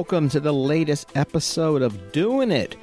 [0.00, 2.74] Welcome to the latest episode of Doing It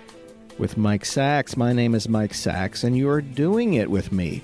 [0.60, 1.58] with Mike Sacks.
[1.58, 4.44] My name is Mike Sacks, and you are doing it with me.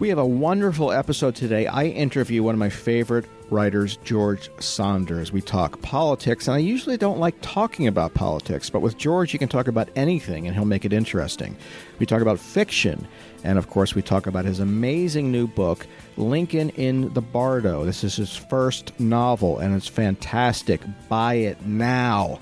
[0.00, 1.68] We have a wonderful episode today.
[1.68, 5.30] I interview one of my favorite writers, George Saunders.
[5.30, 9.38] We talk politics, and I usually don't like talking about politics, but with George, you
[9.38, 11.56] can talk about anything, and he'll make it interesting.
[12.00, 13.06] We talk about fiction,
[13.44, 17.84] and of course, we talk about his amazing new book, Lincoln in the Bardo.
[17.84, 20.80] This is his first novel, and it's fantastic.
[21.08, 22.38] Buy it now.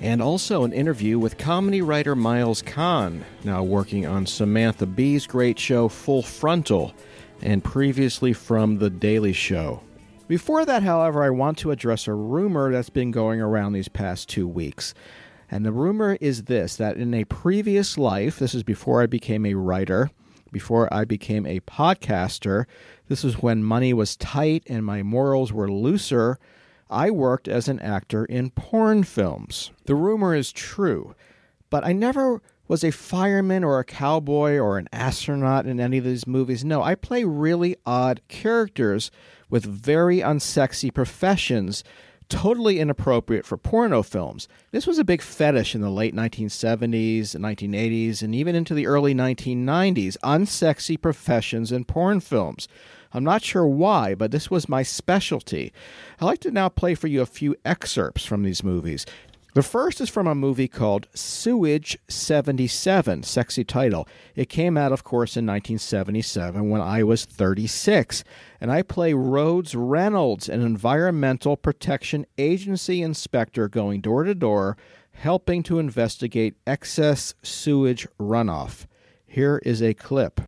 [0.00, 5.58] And also an interview with comedy writer Miles Kahn, now working on Samantha Bee's great
[5.58, 6.92] show Full Frontal,
[7.42, 9.80] and previously from The Daily Show.
[10.28, 14.28] Before that, however, I want to address a rumor that's been going around these past
[14.28, 14.92] two weeks.
[15.50, 19.46] And the rumor is this that in a previous life, this is before I became
[19.46, 20.10] a writer,
[20.52, 22.66] before I became a podcaster,
[23.08, 26.38] this was when money was tight and my morals were looser.
[26.90, 29.70] I worked as an actor in porn films.
[29.84, 31.14] The rumor is true,
[31.70, 36.04] but I never was a fireman or a cowboy or an astronaut in any of
[36.04, 36.64] these movies.
[36.64, 39.10] No, I play really odd characters
[39.48, 41.82] with very unsexy professions,
[42.28, 44.48] totally inappropriate for porno films.
[44.70, 49.14] This was a big fetish in the late 1970s, 1980s, and even into the early
[49.14, 52.68] 1990s unsexy professions in porn films.
[53.12, 55.72] I'm not sure why, but this was my specialty.
[56.20, 59.06] I'd like to now play for you a few excerpts from these movies.
[59.54, 64.06] The first is from a movie called Sewage 77, sexy title.
[64.36, 68.24] It came out, of course, in 1977 when I was 36,
[68.60, 74.76] and I play Rhodes Reynolds, an environmental protection agency inspector going door to door,
[75.12, 78.86] helping to investigate excess sewage runoff.
[79.26, 80.42] Here is a clip.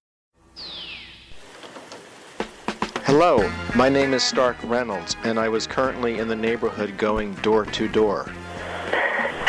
[3.05, 7.65] Hello, my name is Stark Reynolds, and I was currently in the neighborhood going door
[7.65, 8.31] to door.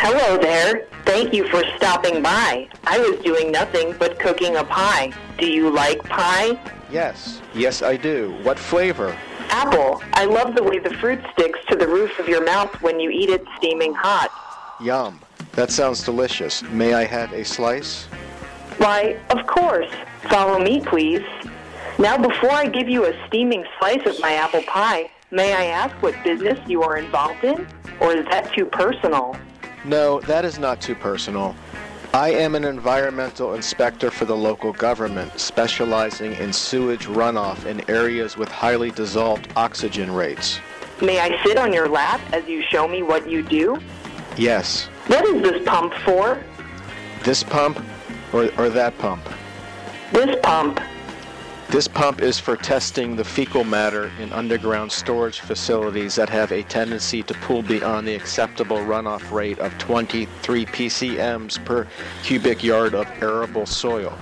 [0.04, 0.88] Hello there.
[1.04, 2.68] Thank you for stopping by.
[2.82, 5.12] I was doing nothing but cooking a pie.
[5.38, 6.58] Do you like pie?
[6.90, 8.36] Yes, yes, I do.
[8.42, 9.16] What flavor?
[9.50, 10.02] Apple.
[10.14, 13.10] I love the way the fruit sticks to the roof of your mouth when you
[13.10, 14.32] eat it steaming hot.
[14.82, 15.20] Yum.
[15.52, 16.62] That sounds delicious.
[16.64, 18.06] May I have a slice?
[18.78, 19.92] Why, of course.
[20.28, 21.22] Follow me, please.
[22.00, 25.94] Now, before I give you a steaming slice of my apple pie, may I ask
[26.02, 27.68] what business you are involved in?
[28.00, 29.36] Or is that too personal?
[29.84, 31.56] No, that is not too personal.
[32.14, 38.36] I am an environmental inspector for the local government, specializing in sewage runoff in areas
[38.36, 40.60] with highly dissolved oxygen rates.
[41.00, 43.80] May I sit on your lap as you show me what you do?
[44.36, 44.86] Yes.
[45.06, 46.38] What is this pump for?
[47.24, 47.82] This pump
[48.32, 49.26] or, or that pump?
[50.12, 50.80] This pump.
[51.72, 56.62] This pump is for testing the fecal matter in underground storage facilities that have a
[56.64, 61.88] tendency to pool beyond the acceptable runoff rate of 23 PCMs per
[62.24, 64.12] cubic yard of arable soil.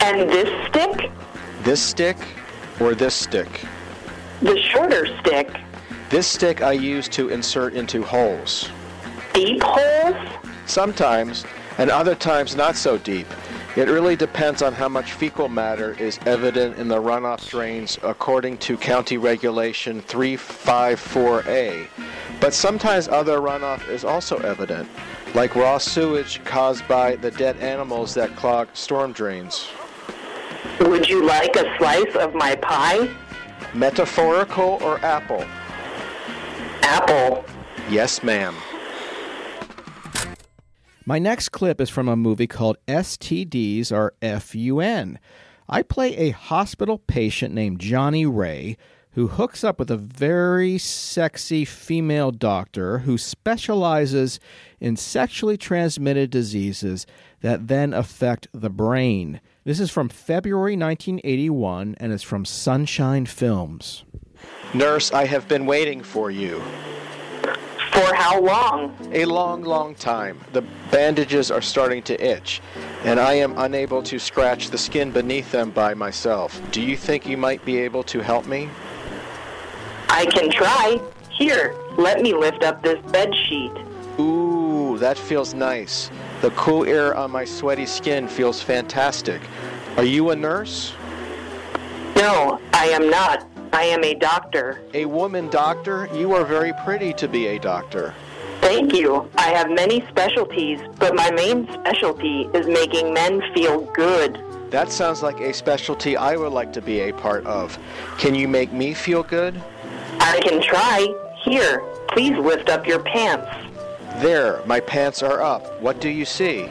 [0.00, 1.10] And this stick?
[1.62, 2.16] This stick
[2.80, 3.66] or this stick?
[4.40, 5.54] The shorter stick.
[6.08, 8.70] This stick I use to insert into holes.
[9.34, 10.16] Deep holes?
[10.64, 11.44] Sometimes,
[11.76, 13.26] and other times not so deep.
[13.76, 18.58] It really depends on how much fecal matter is evident in the runoff drains according
[18.58, 21.86] to County Regulation 354A.
[22.40, 24.88] But sometimes other runoff is also evident,
[25.34, 29.68] like raw sewage caused by the dead animals that clog storm drains.
[30.80, 33.08] Would you like a slice of my pie?
[33.72, 35.44] Metaphorical or apple?
[36.82, 37.44] Apple.
[37.88, 38.56] Yes, ma'am.
[41.06, 45.18] My next clip is from a movie called STDs or FUN.
[45.68, 48.76] I play a hospital patient named Johnny Ray
[49.12, 54.38] who hooks up with a very sexy female doctor who specializes
[54.78, 57.06] in sexually transmitted diseases
[57.40, 59.40] that then affect the brain.
[59.64, 64.04] This is from February 1981 and it's from Sunshine Films.
[64.74, 66.62] Nurse, I have been waiting for you.
[68.10, 68.96] For how long?
[69.12, 70.40] A long, long time.
[70.52, 72.60] The bandages are starting to itch,
[73.04, 76.60] and I am unable to scratch the skin beneath them by myself.
[76.72, 78.68] Do you think you might be able to help me?
[80.08, 81.00] I can try.
[81.30, 83.70] Here, let me lift up this bed sheet.
[84.18, 86.10] Ooh, that feels nice.
[86.40, 89.40] The cool air on my sweaty skin feels fantastic.
[89.96, 90.94] Are you a nurse?
[92.16, 93.46] No, I am not.
[93.72, 94.80] I am a doctor.
[94.94, 96.08] A woman doctor?
[96.12, 98.14] You are very pretty to be a doctor.
[98.60, 99.30] Thank you.
[99.36, 104.42] I have many specialties, but my main specialty is making men feel good.
[104.70, 107.78] That sounds like a specialty I would like to be a part of.
[108.18, 109.60] Can you make me feel good?
[110.18, 111.06] I can try.
[111.42, 113.50] Here, please lift up your pants.
[114.22, 115.80] There, my pants are up.
[115.80, 116.68] What do you see?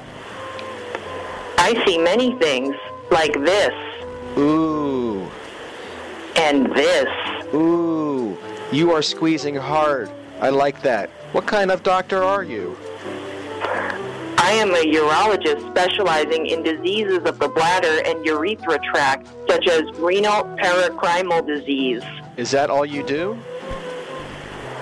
[1.57, 2.75] I see many things,
[3.11, 3.73] like this,
[4.37, 5.29] Ooh,
[6.39, 7.05] and this.
[7.53, 8.37] ooh.
[8.71, 10.09] You are squeezing hard.
[10.39, 11.09] I like that.
[11.33, 12.77] What kind of doctor are you?
[14.41, 19.83] I am a urologist specializing in diseases of the bladder and urethra tract, such as
[19.97, 22.03] renal paracrimal disease.
[22.37, 23.37] Is that all you do?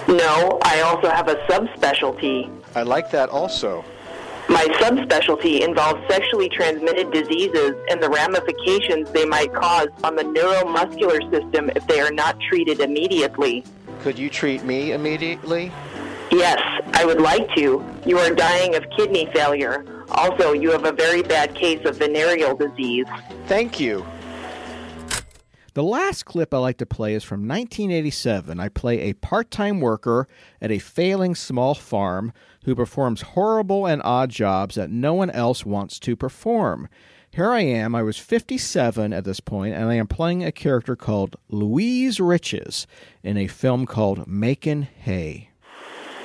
[0.07, 2.49] No, I also have a subspecialty.
[2.75, 3.83] I like that also.
[4.49, 11.19] My subspecialty involves sexually transmitted diseases and the ramifications they might cause on the neuromuscular
[11.29, 13.65] system if they are not treated immediately.
[14.01, 15.71] Could you treat me immediately?
[16.31, 16.61] Yes,
[16.93, 17.83] I would like to.
[18.05, 19.85] You are dying of kidney failure.
[20.11, 23.05] Also, you have a very bad case of venereal disease.
[23.47, 24.05] Thank you.
[25.77, 28.59] The last clip I like to play is from 1987.
[28.59, 30.27] I play a part time worker
[30.59, 32.33] at a failing small farm
[32.65, 36.89] who performs horrible and odd jobs that no one else wants to perform.
[37.29, 40.95] Here I am, I was 57 at this point, and I am playing a character
[40.95, 42.87] called Louise Riches
[43.21, 45.51] in a film called Makin' Hay.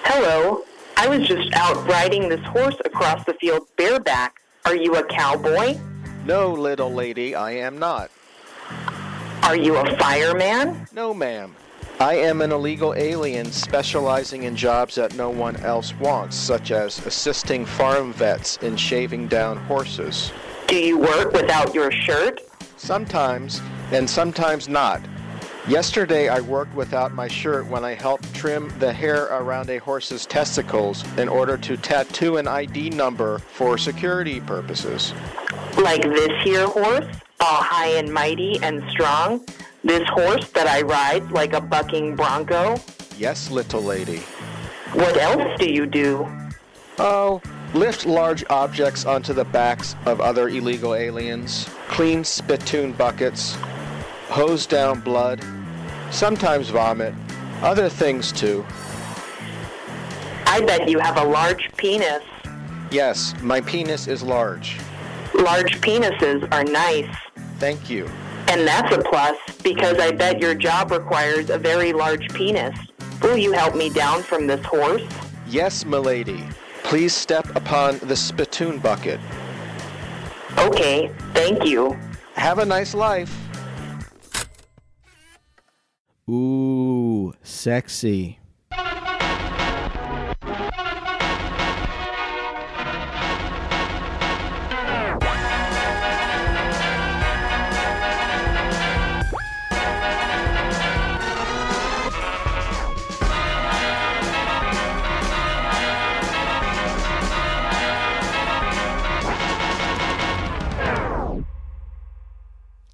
[0.03, 0.63] Hello.
[0.97, 4.41] I was just out riding this horse across the field bareback.
[4.65, 5.79] Are you a cowboy?
[6.25, 8.11] No, little lady, I am not.
[9.43, 10.87] Are you a fireman?
[10.93, 11.55] No, ma'am.
[11.99, 17.05] I am an illegal alien specializing in jobs that no one else wants, such as
[17.07, 20.33] assisting farm vets in shaving down horses.
[20.69, 22.41] Do you work without your shirt?
[22.77, 23.61] Sometimes,
[23.91, 25.01] and sometimes not.
[25.69, 30.27] Yesterday, I worked without my shirt when I helped trim the hair around a horse's
[30.27, 35.15] testicles in order to tattoo an ID number for security purposes.
[35.79, 37.07] Like this here horse,
[37.39, 39.47] all high and mighty and strong?
[39.85, 42.81] This horse that I ride like a bucking bronco?
[43.17, 44.19] Yes, little lady.
[44.95, 46.27] What else do you do?
[46.99, 47.41] Oh,
[47.73, 53.57] lift large objects onto the backs of other illegal aliens, clean spittoon buckets,
[54.33, 55.45] hose down blood,
[56.11, 57.13] sometimes vomit,
[57.61, 58.65] other things too.
[60.47, 62.23] I bet you have a large penis.
[62.91, 64.79] Yes, my penis is large.
[65.35, 67.15] Large penises are nice.
[67.59, 68.07] Thank you.
[68.49, 72.75] And that's a plus because I bet your job requires a very large penis.
[73.21, 75.03] Will you help me down from this horse?
[75.47, 76.43] Yes, milady.
[76.85, 79.21] Please step upon the spittoon bucket.
[80.57, 81.99] Okay, thank you.
[82.35, 83.31] Have a nice life.
[86.31, 88.39] Ooh, sexy.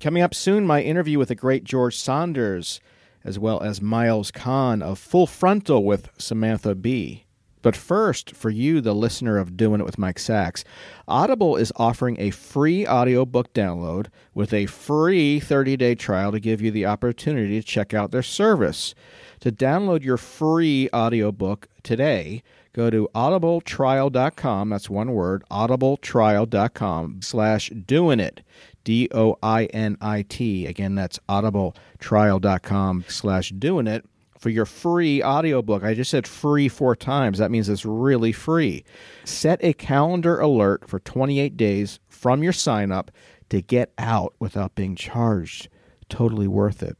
[0.00, 2.80] Coming up soon, my interview with the great George Saunders,
[3.28, 7.26] as well as Miles Kahn of Full Frontal with Samantha Bee.
[7.60, 10.64] But first, for you, the listener of Doing It with Mike Sacks,
[11.06, 16.62] Audible is offering a free audiobook download with a free 30 day trial to give
[16.62, 18.94] you the opportunity to check out their service.
[19.40, 22.42] To download your free audiobook today,
[22.72, 28.40] go to audibletrial.com, that's one word, audibletrial.com slash doing it.
[28.88, 30.64] D O I N I T.
[30.64, 34.06] Again, that's audibletrial.com slash doing it
[34.38, 35.84] for your free audiobook.
[35.84, 37.36] I just said free four times.
[37.36, 38.86] That means it's really free.
[39.24, 43.10] Set a calendar alert for 28 days from your sign up
[43.50, 45.68] to get out without being charged.
[46.08, 46.96] Totally worth it.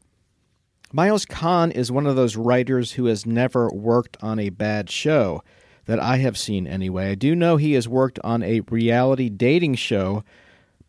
[0.93, 5.43] Miles Kahn is one of those writers who has never worked on a bad show
[5.87, 7.13] that I have seen anyway.
[7.13, 10.23] I do know he has worked on a reality dating show,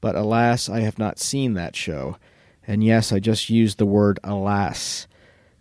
[0.01, 2.18] but alas, I have not seen that show.
[2.65, 5.08] And yes, I just used the word alas.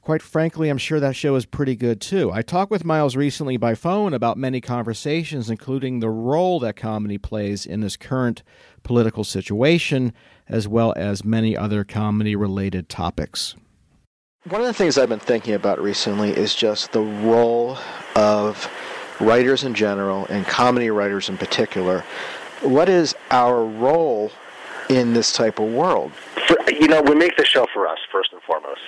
[0.03, 2.31] Quite frankly, I'm sure that show is pretty good too.
[2.33, 7.19] I talked with Miles recently by phone about many conversations, including the role that comedy
[7.19, 8.43] plays in this current
[8.83, 10.15] political situation,
[10.49, 13.55] as well as many other comedy related topics.
[14.49, 17.77] One of the things I've been thinking about recently is just the role
[18.17, 18.67] of
[19.21, 22.03] writers in general and comedy writers in particular.
[22.63, 24.31] What is our role
[24.89, 26.13] in this type of world?
[26.47, 28.81] For, you know, we make the show for us first and foremost.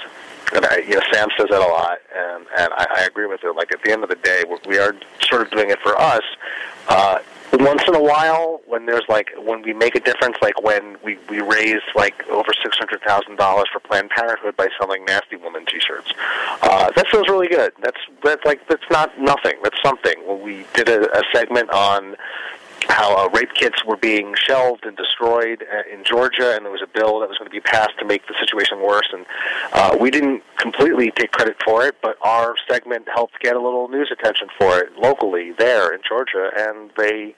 [0.53, 3.45] And I, you know, Sam says that a lot, and and I, I agree with
[3.45, 3.55] it.
[3.55, 6.25] Like at the end of the day, we are sort of doing it for us.
[6.89, 7.21] Uh,
[7.53, 11.19] once in a while when there's like when we make a difference like when we
[11.29, 15.65] we raise like over six hundred thousand dollars for planned parenthood by selling nasty woman
[15.67, 16.13] t-shirts
[16.63, 20.65] uh that feels really good that's that's like that's not nothing that's something when we
[20.75, 22.15] did a, a segment on
[22.91, 26.83] how uh, rape kits were being shelved and destroyed uh, in Georgia, and there was
[26.83, 29.09] a bill that was going to be passed to make the situation worse.
[29.13, 29.27] And
[29.73, 33.89] uh, we didn't completely take credit for it, but our segment helped get a little
[33.89, 37.35] news attention for it locally there in Georgia, and they,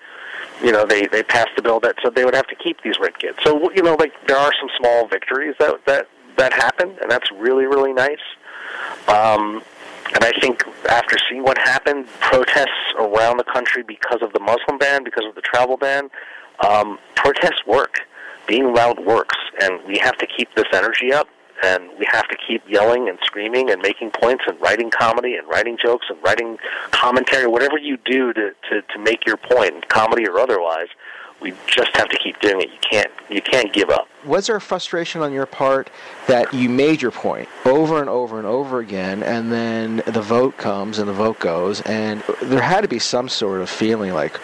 [0.62, 2.98] you know, they they passed a bill that said they would have to keep these
[2.98, 3.38] rape kits.
[3.42, 7.30] So you know, like there are some small victories that that that happen, and that's
[7.32, 8.22] really really nice.
[9.08, 9.62] Um,
[10.14, 14.78] and I think after seeing what happened, protests around the country because of the Muslim
[14.78, 16.10] ban, because of the travel ban,
[16.66, 18.00] um, protests work.
[18.46, 21.28] Being loud works, and we have to keep this energy up.
[21.64, 25.46] And we have to keep yelling and screaming and making points and writing comedy and
[25.46, 26.58] writing jokes and writing
[26.90, 30.88] commentary, whatever you do to, to, to make your point, comedy or otherwise
[31.42, 32.70] we just have to keep doing it.
[32.70, 34.08] You can't you can't give up.
[34.24, 35.90] Was there frustration on your part
[36.28, 40.56] that you made your point over and over and over again, and then the vote
[40.56, 44.36] comes and the vote goes, and there had to be some sort of feeling like,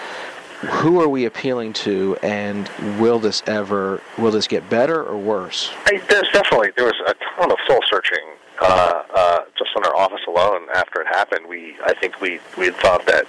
[0.61, 5.71] who are we appealing to, and will this ever will this get better or worse?
[5.87, 8.25] I, there's definitely there was a ton of soul searching.
[8.61, 12.65] Uh, uh, just in our office alone, after it happened, we I think we we
[12.65, 13.27] had thought that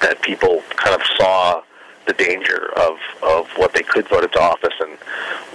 [0.00, 1.62] that people kind of saw
[2.08, 4.74] the danger of of what they could vote into office.
[4.80, 4.98] And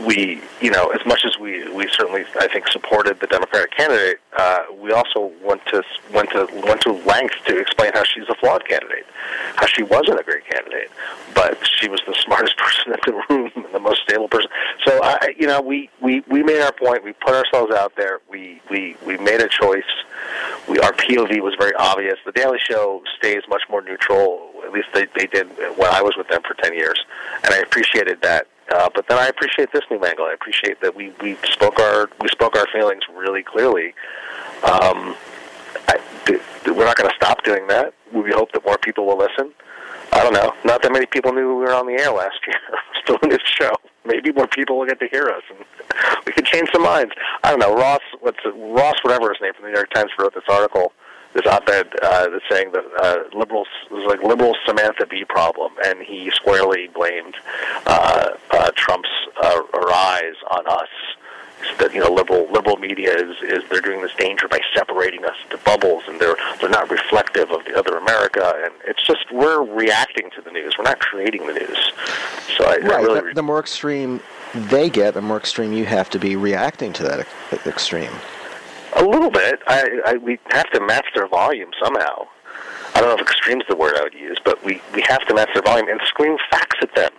[0.06, 4.20] we, you know, as much as we we certainly I think supported the Democratic candidate,
[4.38, 5.84] uh, we also went to
[6.14, 9.06] went to went to length to explain how she's a flawed candidate,
[9.56, 10.92] how she wasn't a great candidate,
[11.34, 14.50] but she was the smartest person in the room, the most stable person.
[14.86, 17.04] So I, you know, we we we made our point.
[17.04, 18.20] We put ourselves out there.
[18.30, 19.84] We we we made a choice.
[20.70, 22.20] We our POV was very obvious.
[22.26, 26.16] The Daily Show stays much more neutral at least they, they did when I was
[26.18, 27.04] with them for 10 years.
[27.44, 28.48] And I appreciated that.
[28.74, 30.26] Uh, but then I appreciate this new angle.
[30.26, 33.94] I appreciate that we, we spoke our we spoke our feelings really clearly.
[34.64, 35.16] Um,
[35.88, 36.00] I,
[36.68, 37.94] we're not going to stop doing that.
[38.14, 39.52] We hope that more people will listen.
[40.14, 40.54] I don't know.
[40.64, 42.60] Not that many people knew we were on the air last year,
[43.04, 43.72] still in this show.
[44.06, 45.66] Maybe more people will get to hear us, and
[46.26, 47.14] we could change some minds.
[47.44, 47.76] I don't know.
[47.76, 50.94] Ross, what's Ross, whatever his name from the New York Times wrote this article
[51.34, 56.00] this op-ed uh, that's saying that uh, liberals was like liberal Samantha Bee problem, and
[56.02, 57.36] he squarely blamed
[57.86, 59.10] uh, uh, Trump's
[59.42, 60.90] uh, rise on us.
[61.80, 65.36] That you know, liberal liberal media is is they're doing this danger by separating us
[65.46, 69.64] into bubbles, and they're they're not reflective of the other America, and it's just we're
[69.64, 70.76] reacting to the news.
[70.78, 71.94] We're not creating the news.
[72.58, 72.92] So I, right.
[72.92, 74.20] I really the, the more extreme
[74.54, 77.28] they get, the more extreme you have to be reacting to that
[77.66, 78.12] extreme.
[78.96, 79.60] A little bit.
[79.68, 82.28] I, I we have to match their volume somehow.
[82.96, 85.26] I don't know if extreme is the word I would use, but we we have
[85.28, 87.12] to match their volume and scream facts at them.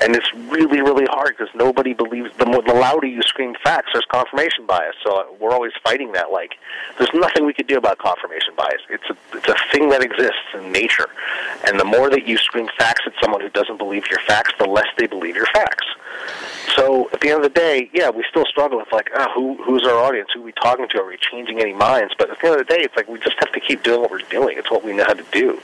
[0.00, 2.30] And it's really, really hard because nobody believes.
[2.38, 4.94] The more the louder you scream facts, there's confirmation bias.
[5.04, 6.32] So we're always fighting that.
[6.32, 6.54] Like,
[6.98, 8.80] there's nothing we could do about confirmation bias.
[8.88, 11.10] It's a it's a thing that exists in nature.
[11.66, 14.66] And the more that you scream facts at someone who doesn't believe your facts, the
[14.66, 15.86] less they believe your facts.
[16.76, 19.62] So at the end of the day, yeah, we still struggle with like, ah, who
[19.62, 20.28] who's our audience?
[20.34, 21.00] Who are we talking to?
[21.00, 22.14] Are we changing any minds?
[22.18, 24.00] But at the end of the day, it's like we just have to keep doing
[24.00, 24.56] what we're doing.
[24.56, 25.60] It's what we know how to do.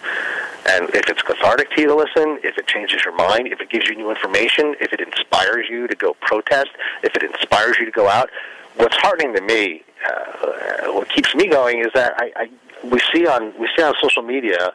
[0.67, 3.71] And if it's cathartic to you to listen, if it changes your mind, if it
[3.71, 6.71] gives you new information, if it inspires you to go protest,
[7.03, 8.31] if it inspires you to go out,
[8.77, 12.51] what's heartening to me, uh, what keeps me going is that I, I
[12.87, 14.73] we see on we see on social media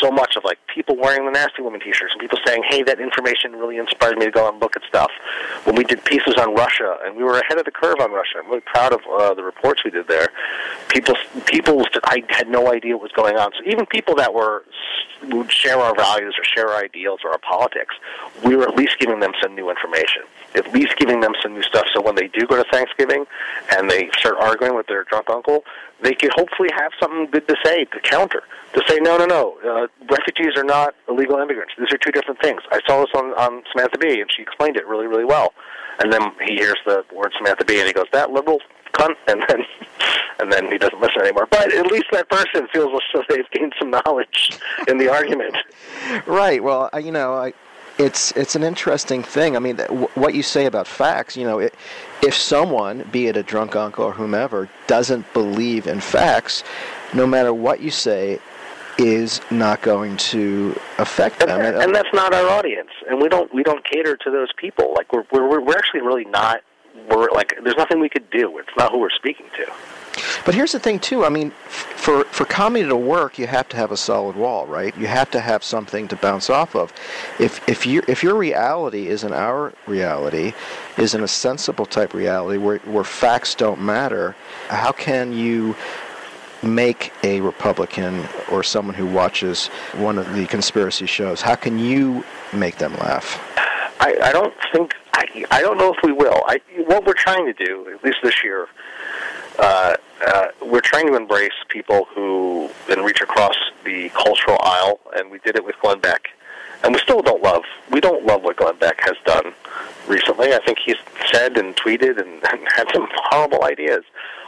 [0.00, 3.00] so much of like people wearing the nasty woman t-shirts and people saying, "Hey, that
[3.00, 5.10] information really inspired me to go and look at stuff."
[5.64, 8.38] When we did pieces on Russia, and we were ahead of the curve on Russia,
[8.42, 10.28] I'm really proud of uh, the reports we did there.
[10.88, 11.14] People,
[11.46, 13.52] people, I had no idea what was going on.
[13.52, 14.64] So even people that were
[15.24, 17.94] would share our values or share our ideals or our politics,
[18.44, 20.22] we were at least giving them some new information,
[20.56, 21.86] at least giving them some new stuff.
[21.94, 23.26] So when they do go to Thanksgiving
[23.76, 25.64] and they start arguing with their drunk uncle,
[26.02, 28.42] they could hopefully have something good to say to counter.
[28.74, 31.74] To say, no, no, no, uh, refugees are not illegal immigrants.
[31.78, 32.60] These are two different things.
[32.70, 35.54] I saw this on, on Samantha Bee, and she explained it really, really well.
[35.98, 38.60] And then he hears the word Samantha Bee, and he goes, that liberal
[38.92, 39.64] cunt, and then
[40.38, 41.46] and then he doesn't listen anymore.
[41.50, 44.58] But at least that person feels as though they've gained some knowledge
[44.88, 45.56] in the argument.
[46.26, 46.62] Right.
[46.62, 47.52] Well, you know, I,
[47.98, 49.56] it's it's an interesting thing.
[49.56, 51.36] I mean, th- what you say about facts.
[51.36, 51.74] You know, it,
[52.22, 56.62] if someone, be it a drunk uncle or whomever, doesn't believe in facts,
[57.14, 58.38] no matter what you say,
[58.98, 61.50] is not going to affect them.
[61.50, 64.94] and, and that's not our audience, and we don't we don't cater to those people.
[64.96, 66.60] Like we're we're we're actually really not.
[67.08, 68.58] We're like there's nothing we could do.
[68.58, 69.72] It's not who we're speaking to.
[70.44, 71.24] But here's the thing, too.
[71.24, 74.96] I mean, for for comedy to work, you have to have a solid wall, right?
[74.96, 76.92] You have to have something to bounce off of.
[77.38, 80.54] If if you if your reality isn't our reality,
[80.96, 84.36] isn't a sensible type reality where where facts don't matter,
[84.68, 85.76] how can you
[86.62, 91.42] make a Republican or someone who watches one of the conspiracy shows?
[91.42, 93.38] How can you make them laugh?
[94.00, 96.42] I, I don't think I, I don't know if we will.
[96.46, 98.68] I, what we're trying to do, at least this year,
[99.58, 99.96] uh,
[100.26, 105.38] uh, we're trying to embrace people who and reach across the cultural aisle, and we
[105.38, 106.28] did it with Glenn Beck.
[106.84, 107.62] And we still don't love.
[107.90, 109.54] We don't love what Glenn Beck has done
[110.06, 110.52] recently.
[110.52, 110.96] I think he's
[111.32, 114.04] said and tweeted and, and had some horrible ideas.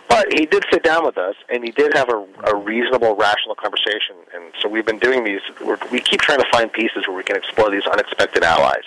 [0.08, 3.54] But he did sit down with us, and he did have a, a reasonable, rational
[3.54, 4.16] conversation.
[4.34, 5.40] And so we've been doing these.
[5.64, 8.84] We're, we keep trying to find pieces where we can explore these unexpected allies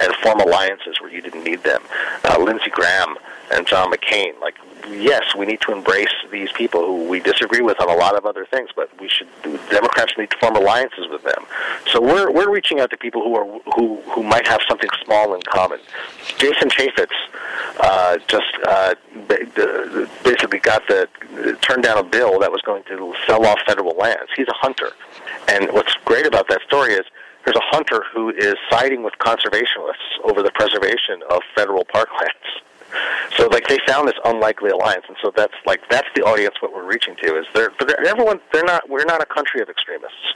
[0.00, 1.82] and form alliances where you didn't need them.
[2.24, 3.16] Uh, Lindsey Graham
[3.52, 4.38] and John McCain.
[4.40, 4.56] Like,
[4.90, 8.26] yes, we need to embrace these people who we disagree with on a lot of
[8.26, 9.28] other things, but we should.
[9.70, 11.44] Democrats need to form alliances with them.
[11.90, 15.34] So we're we're reaching out to people who are who who might have something small
[15.34, 15.80] in common.
[16.38, 17.12] Jason Chaffetz
[17.80, 18.94] uh, just uh,
[20.24, 21.08] basically got the
[21.62, 24.30] turned down a bill that was going to sell off federal lands.
[24.36, 24.92] He's a hunter,
[25.48, 27.04] and what's great about that story is
[27.44, 32.62] there's a hunter who is siding with conservationists over the preservation of federal parklands.
[33.36, 36.72] So like they found this unlikely alliance, and so that's like that's the audience what
[36.72, 40.34] we're reaching to is they're, they're everyone they're not we're not a country of extremists.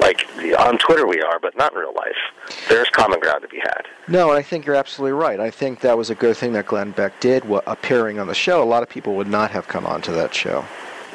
[0.00, 2.56] Like the, on Twitter we are, but not in real life.
[2.68, 3.82] There's common ground to be had.
[4.08, 5.38] No, and I think you're absolutely right.
[5.38, 8.34] I think that was a good thing that Glenn Beck did, wa- appearing on the
[8.34, 8.62] show.
[8.62, 10.64] A lot of people would not have come onto that show.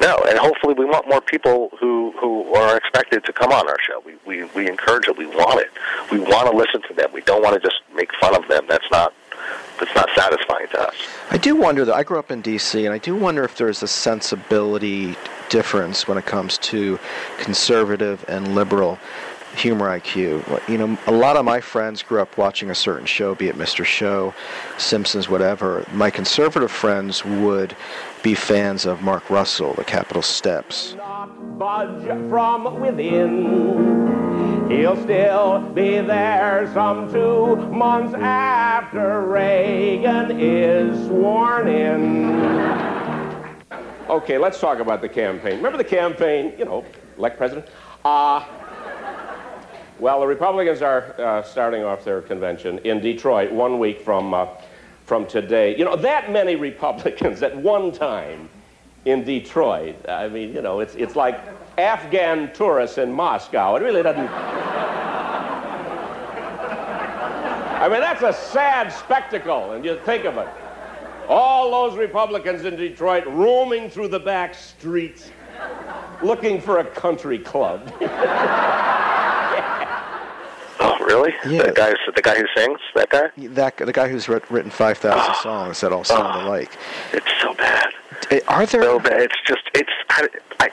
[0.00, 3.78] No, and hopefully we want more people who who are expected to come on our
[3.80, 4.00] show.
[4.06, 5.18] We we we encourage it.
[5.18, 5.70] We want it.
[6.12, 7.10] We want to listen to them.
[7.12, 8.64] We don't want to just make fun of them.
[8.68, 9.12] That's not
[9.78, 10.94] that's not satisfying to us.
[11.30, 13.82] I do wonder, though, I grew up in D.C., and I do wonder if there's
[13.82, 15.16] a sensibility
[15.48, 16.98] difference when it comes to
[17.38, 18.98] conservative and liberal
[19.58, 20.68] humor IQ.
[20.68, 23.56] You know, a lot of my friends grew up watching a certain show, be it
[23.56, 23.84] Mr.
[23.84, 24.32] Show,
[24.78, 25.84] Simpsons, whatever.
[25.92, 27.76] My conservative friends would
[28.22, 30.96] be fans of Mark Russell, The Capitol Steps.
[31.58, 34.68] budge from within.
[34.70, 42.78] He'll still be there some two months after Reagan is sworn in.
[44.08, 45.56] Okay, let's talk about the campaign.
[45.56, 46.84] Remember the campaign, you know,
[47.16, 47.66] elect president?
[48.04, 48.44] Uh,
[49.98, 54.46] well, the Republicans are uh, starting off their convention in Detroit one week from, uh,
[55.04, 55.76] from today.
[55.76, 58.48] You know, that many Republicans at one time
[59.04, 59.96] in Detroit.
[60.08, 61.40] I mean, you know, it's, it's like
[61.78, 63.76] Afghan tourists in Moscow.
[63.76, 64.28] It really doesn't.
[67.78, 70.48] I mean, that's a sad spectacle, and you think of it.
[71.28, 75.30] All those Republicans in Detroit roaming through the back streets
[76.22, 77.92] looking for a country club.
[80.80, 81.34] Oh, really?
[81.46, 81.64] Yeah.
[81.64, 83.30] The guy, the guy who sings, that guy.
[83.36, 86.70] That the guy who's writ- written 5,000 songs that all sound alike.
[87.12, 87.88] It's so bad.
[88.30, 88.82] Eh, Are there?
[88.82, 89.20] So bad.
[89.22, 90.28] It's just, it's, I,
[90.60, 90.70] I,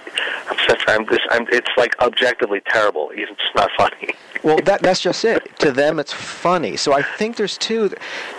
[0.49, 3.09] I'm such, I'm just, I'm, it's like objectively terrible.
[3.13, 4.09] It's not funny.
[4.43, 5.43] Well, that, that's just it.
[5.59, 6.77] To them, it's funny.
[6.77, 7.89] So I think there's two,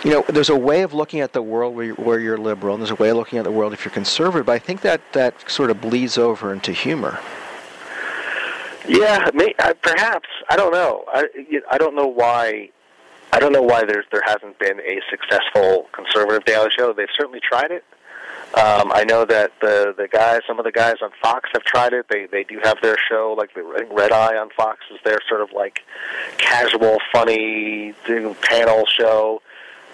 [0.05, 2.75] you know, there's a way of looking at the world where you're, where you're liberal,
[2.75, 4.45] and there's a way of looking at the world if you're conservative.
[4.45, 7.19] But I think that that sort of bleeds over into humor.
[8.87, 10.29] Yeah, may, uh, perhaps.
[10.49, 11.05] I don't know.
[11.07, 11.25] I,
[11.69, 12.69] I don't know why.
[13.33, 16.93] I don't know why there's there hasn't been a successful conservative Daily Show.
[16.93, 17.83] They've certainly tried it.
[18.53, 21.91] Um, I know that the the guys, some of the guys on Fox have tried
[21.91, 22.05] it.
[22.09, 25.19] They they do have their show, like the I Red Eye on Fox is their
[25.27, 25.81] sort of like
[26.37, 27.93] casual, funny
[28.41, 29.41] panel show.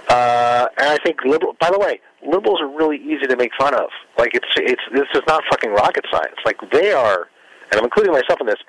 [0.08, 1.56] Uh, and I think liberal.
[1.60, 3.90] By the way, liberals are really easy to make fun of.
[4.20, 6.36] Like it's it's this is not fucking rocket science.
[6.46, 7.30] Like they are,
[7.74, 8.60] and I'm including myself in this.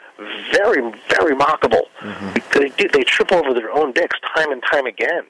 [0.52, 1.82] Very very mockable.
[2.00, 2.58] Mm-hmm.
[2.58, 5.24] They do, they trip over their own dicks time and time again.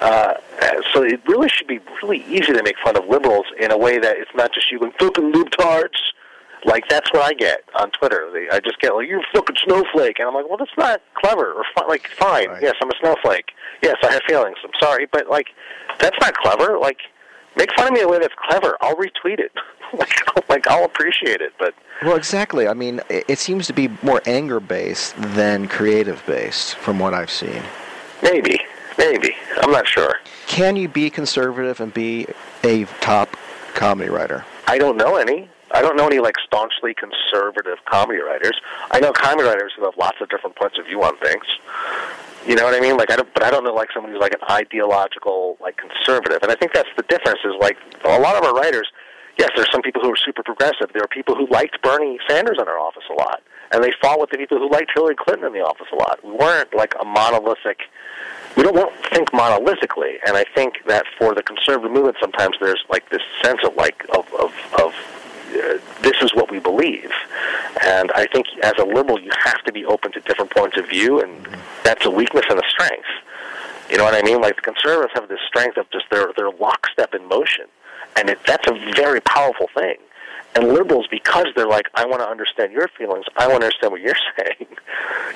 [0.00, 0.34] Uh,
[0.92, 3.98] so it really should be really easy to make fun of liberals in a way
[4.00, 5.94] that it's not just you going fucking libtards.
[6.64, 8.28] Like that's what I get on Twitter.
[8.32, 11.00] They, I just get like you're a fucking snowflake, and I'm like, well, that's not
[11.14, 11.64] clever or.
[11.86, 12.62] Like, fine, Right.
[12.62, 13.50] yes, I'm a snowflake.
[13.82, 14.56] Yes, I have feelings.
[14.64, 15.48] I'm sorry, but like,
[16.00, 16.78] that's not clever.
[16.78, 16.98] Like,
[17.56, 18.76] make fun of me in a way that's clever.
[18.80, 19.52] I'll retweet it.
[19.98, 21.52] like, like I'll appreciate it.
[21.58, 22.68] But Well, exactly.
[22.68, 27.14] I mean, it, it seems to be more anger based than creative based, from what
[27.14, 27.62] I've seen.
[28.22, 28.60] maybe,
[28.98, 30.14] maybe I'm not sure.
[30.46, 32.26] Can you be conservative and be
[32.62, 33.36] a top
[33.74, 34.44] comedy writer?
[34.66, 35.48] I don't know any.
[35.72, 38.60] I don't know any like staunchly conservative comedy writers.
[38.92, 41.44] I know comedy writers who have lots of different points of view on things.
[42.46, 42.96] You know what I mean?
[42.96, 46.42] Like I don't, but I don't know like someone who's like an ideological like conservative.
[46.42, 47.40] And I think that's the difference.
[47.44, 48.90] Is like a lot of our writers.
[49.38, 50.92] Yes, there's some people who are super progressive.
[50.92, 54.20] There are people who liked Bernie Sanders in our office a lot, and they fought
[54.20, 56.20] with the people who liked Hillary Clinton in the office a lot.
[56.22, 57.80] We weren't like a monolithic.
[58.56, 62.84] We don't, won't think monolithically, and I think that for the conservative movement, sometimes there's
[62.88, 64.94] like this sense of like of of, of
[66.02, 67.10] this is what we believe.
[67.82, 70.88] And I think as a liberal, you have to be open to different points of
[70.88, 71.46] view, and
[71.82, 73.08] that's a weakness and a strength.
[73.90, 74.40] You know what I mean?
[74.40, 77.66] Like the conservatives have this strength of just their their lockstep in motion,
[78.16, 79.96] and it, that's a very powerful thing.
[80.56, 83.92] And liberals, because they're like, I want to understand your feelings, I want to understand
[83.92, 84.68] what you're saying.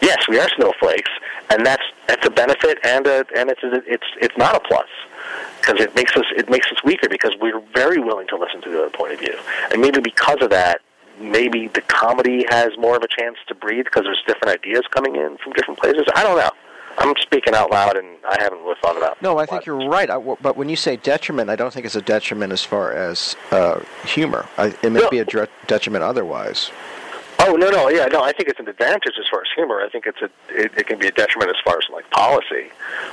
[0.00, 1.10] yes, we are snowflakes,
[1.50, 4.88] and that's that's a benefit, and a, and it's it's it's not a plus
[5.60, 8.70] because it makes us it makes us weaker because we're very willing to listen to
[8.70, 9.36] the other point of view,
[9.72, 10.80] and maybe because of that,
[11.20, 15.16] maybe the comedy has more of a chance to breathe because there's different ideas coming
[15.16, 16.02] in from different places.
[16.14, 16.50] I don't know.
[16.98, 19.20] I'm speaking out loud, and I haven't really thought about.
[19.22, 20.10] No, I think you're right.
[20.10, 23.36] I, but when you say detriment, I don't think it's a detriment as far as
[23.50, 24.46] uh, humor.
[24.58, 25.08] I, it may No.
[25.10, 25.24] be a
[25.66, 26.70] detriment otherwise.
[27.48, 28.22] Oh no, no, yeah, no.
[28.22, 29.80] I think it's an advantage as far as humor.
[29.80, 32.68] I think it's a it, it can be a detriment as far as like policy.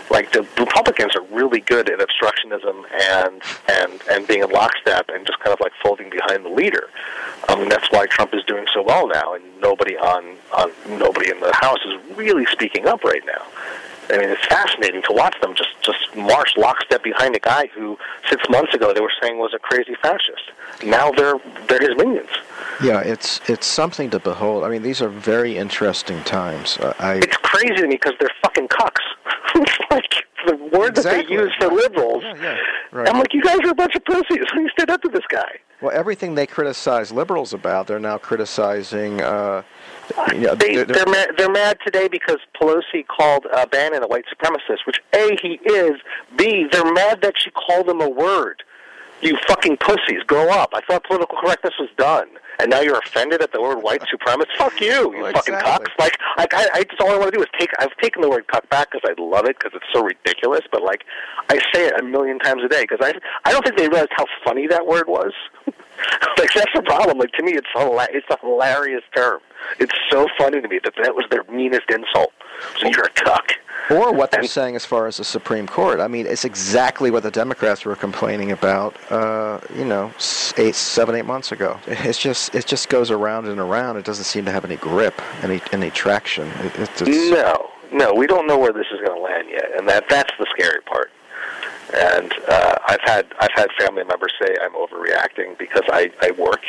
[0.10, 2.84] Like the Republicans are really good at obstructionism
[3.16, 6.90] and and and being in lockstep and just kind of like folding behind the leader.
[7.48, 10.70] Um, mean, that's why Trump is doing so well now, and nobody on on
[11.00, 13.42] nobody in the House is really speaking up right now.
[14.10, 17.98] I mean, it's fascinating to watch them just just march lockstep behind a guy who
[18.30, 20.52] six months ago they were saying was a crazy fascist.
[20.84, 21.36] Now they're
[21.68, 22.30] they're his minions.
[22.82, 24.64] Yeah, it's it's something to behold.
[24.64, 26.78] I mean, these are very interesting times.
[26.78, 29.04] Uh, I It's crazy to me because they're fucking cucks.
[29.56, 32.24] it's like the word that they use for liberals.
[32.24, 32.58] Yeah, yeah,
[32.92, 33.10] right.
[33.10, 34.46] I'm like, you guys are a bunch of pussies.
[34.54, 35.60] Why you stand up to this guy?
[35.82, 39.22] well, everything they criticize liberals about, they're now criticizing.
[39.22, 39.62] Uh,
[40.34, 44.08] you know, They, they're- they're, mad, they're mad today because Pelosi called uh, Bannon a
[44.08, 46.00] white supremacist, which A, he is.
[46.38, 48.64] B, they're mad that she called him a word.
[49.22, 50.72] You fucking pussies, grow up.
[50.74, 52.28] I thought political correctness was done.
[52.60, 54.56] And now you're offended at the word white supremacist?
[54.58, 55.88] Fuck you, you Well, fucking exactly.
[55.88, 56.00] cucks.
[56.00, 57.70] Like, like I, I just all I want to do is take.
[57.80, 60.62] I've taken the word cuck back because I love it because it's so ridiculous.
[60.72, 61.04] But like,
[61.50, 63.14] I say it a million times a day because I,
[63.46, 65.34] I don't think they realized how funny that word was.
[66.38, 67.18] like that's the problem.
[67.18, 69.40] Like to me, it's hila- it's a hilarious term.
[69.80, 72.32] It's so funny to me that that was their meanest insult.
[72.80, 73.52] So you're a cuck.
[73.90, 76.00] or what they're And- saying as far as the Supreme Court.
[76.00, 78.96] I mean, it's exactly what the Democrats were complaining about.
[79.12, 80.12] Uh, you know,
[80.58, 81.80] eight, seven, eight months ago.
[81.88, 83.98] It's just it just goes around and around.
[83.98, 86.48] It doesn't seem to have any grip, any any traction.
[86.64, 89.72] It, it's it's, No, no, we don't know where this is going to land yet,
[89.78, 91.12] and that that's the scary part.
[91.98, 96.64] And uh, I've had I've had family members say I'm overreacting because I I work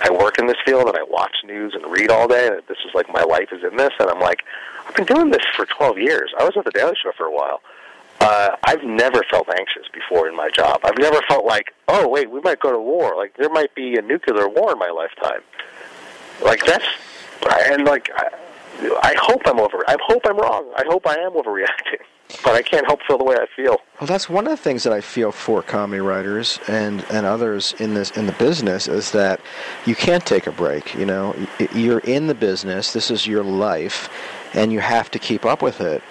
[0.00, 2.78] I work in this field and I watch news and read all day, and this
[2.86, 4.44] is like my life is in this, and I'm like
[4.86, 6.32] I've been doing this for 12 years.
[6.38, 7.60] I was at the Daily Show for a while.
[8.20, 10.80] Uh, I've never felt anxious before in my job.
[10.84, 13.16] I've never felt like, oh wait, we might go to war.
[13.16, 15.40] Like there might be a nuclear war in my lifetime.
[16.44, 16.84] Like that's
[17.72, 18.28] and like I,
[19.02, 19.82] I hope I'm over.
[19.88, 20.70] I hope I'm wrong.
[20.76, 22.02] I hope I am overreacting,
[22.44, 23.78] but I can't help feel the way I feel.
[24.00, 27.74] Well, that's one of the things that I feel for comedy writers and, and others
[27.78, 29.40] in this in the business is that
[29.86, 30.94] you can't take a break.
[30.94, 31.34] You know,
[31.74, 32.92] you're in the business.
[32.92, 34.08] This is your life,
[34.54, 36.02] and you have to keep up with it.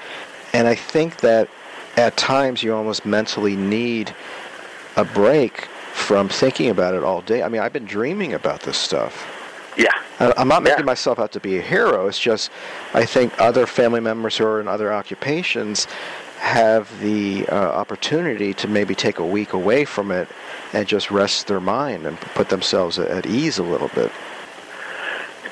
[0.53, 1.49] And I think that
[1.97, 4.13] at times you almost mentally need
[4.95, 7.43] a break from thinking about it all day.
[7.43, 9.30] I mean, I've been dreaming about this stuff.
[10.37, 10.85] I'm not making Yeah.
[10.85, 12.07] myself out to be a hero.
[12.07, 12.51] It's just
[12.93, 15.85] I think other family members who are in other occupations
[16.39, 20.27] have the uh, opportunity to maybe take a week away from it
[20.73, 24.11] and just rest their mind and put themselves at ease a little bit.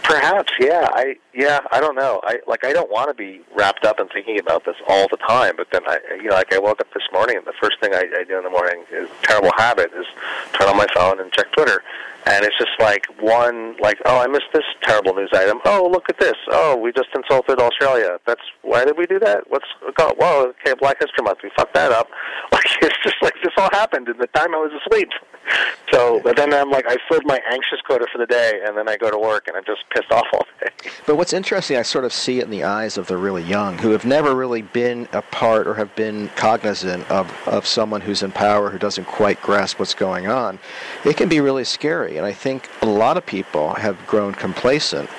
[0.04, 0.88] Perhaps, yeah.
[0.94, 2.20] I yeah, I don't know.
[2.24, 5.18] I like I don't want to be wrapped up in thinking about this all the
[5.18, 5.54] time.
[5.56, 7.94] But then I, you know, like I woke up this morning and the first thing
[7.94, 10.08] I, I do in the morning is a terrible habit is
[10.54, 11.84] turn on my phone and check Twitter.
[12.26, 15.60] And it's just like one, like, oh, I missed this terrible news item.
[15.66, 16.36] Oh, look at this.
[16.52, 18.20] Oh, we just insulted Australia.
[18.28, 19.50] That's why did we do that?
[19.50, 19.66] What's
[20.00, 20.54] oh, whoa?
[20.62, 21.40] Okay, Black History Month.
[21.44, 22.10] We fucked that up.
[22.52, 25.10] Like it's just like this all happened in the time I was asleep.
[25.92, 28.88] So, but then I'm like, I filled my anxious quota for the day, and then
[28.88, 30.70] I go to work and I'm just pissed off all day.
[31.08, 33.78] But what's interesting, I sort of see it in the eyes of the really young
[33.80, 38.22] who have never really been a part or have been cognizant of, of someone who's
[38.22, 40.60] in power who doesn't quite grasp what's going on.
[41.06, 45.10] It can be really scary, and I think a lot of people have grown complacent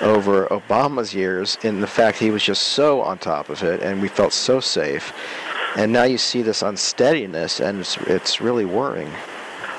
[0.00, 4.02] over Obama's years in the fact he was just so on top of it, and
[4.02, 5.12] we felt so safe.
[5.76, 9.10] And now you see this unsteadiness, and it's, it's really worrying.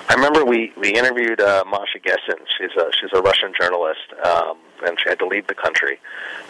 [0.07, 2.37] I remember we we interviewed uh, Masha Gessen.
[2.57, 5.99] She's a she's a Russian journalist, um, and she had to leave the country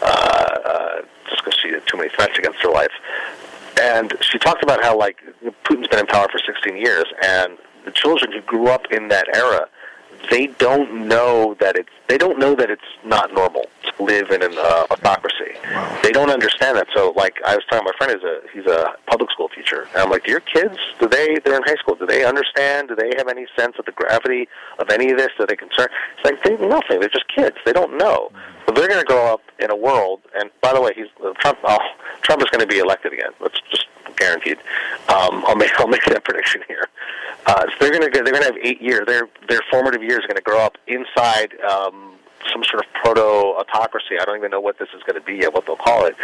[0.02, 2.92] uh, uh, just because she had too many threats against her life.
[3.80, 5.20] And she talked about how like
[5.64, 9.34] Putin's been in power for 16 years, and the children who grew up in that
[9.34, 9.70] era
[10.30, 14.44] they don't know that it's they don't know that it's not normal to live in
[14.44, 15.54] an uh, autocracy.
[15.64, 16.00] Wow.
[16.04, 16.88] They don't understand that.
[16.94, 19.98] So, like I was telling my friend, is a he's a public school teacher, and
[19.98, 21.38] I'm like, your kids, do they?
[21.44, 21.96] They're in high school.
[21.96, 22.90] Do they understand?
[22.90, 24.48] Do they have any sense of the gravity
[24.80, 25.32] of any of this?
[25.40, 25.90] Are they concerned?
[26.18, 27.00] It's like they nothing.
[27.00, 27.58] They're just kids.
[27.66, 28.32] They don't know.
[28.66, 30.22] So they're going to grow up in a world.
[30.40, 31.60] And by the way, he's uh, Trump.
[31.64, 31.78] Oh,
[32.22, 33.32] Trump is going to be elected again.
[33.40, 33.86] Let's just
[34.18, 34.58] guaranteed.
[35.10, 36.90] Um, I'll make I'll make that prediction here.
[37.46, 39.06] Uh, so they're going to they're going to have eight years.
[39.06, 42.16] Their their formative years are going to grow up inside um,
[42.52, 44.20] some sort of proto autocracy.
[44.20, 46.16] I don't even know what this is going to be yet, what they'll call it.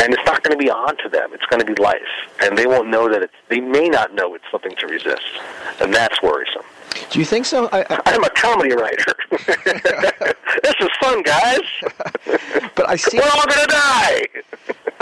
[0.00, 1.32] And it's not going to be on to them.
[1.32, 2.00] It's going to be life,
[2.42, 3.34] and they won't know that it's.
[3.48, 5.40] They may not know it's something to resist,
[5.80, 6.62] and that's worrisome.
[7.10, 7.68] Do you think so?
[7.72, 9.14] I, I, am a comedy writer.
[9.30, 11.60] this is fun, guys.
[12.74, 14.26] but I see we're all gonna die.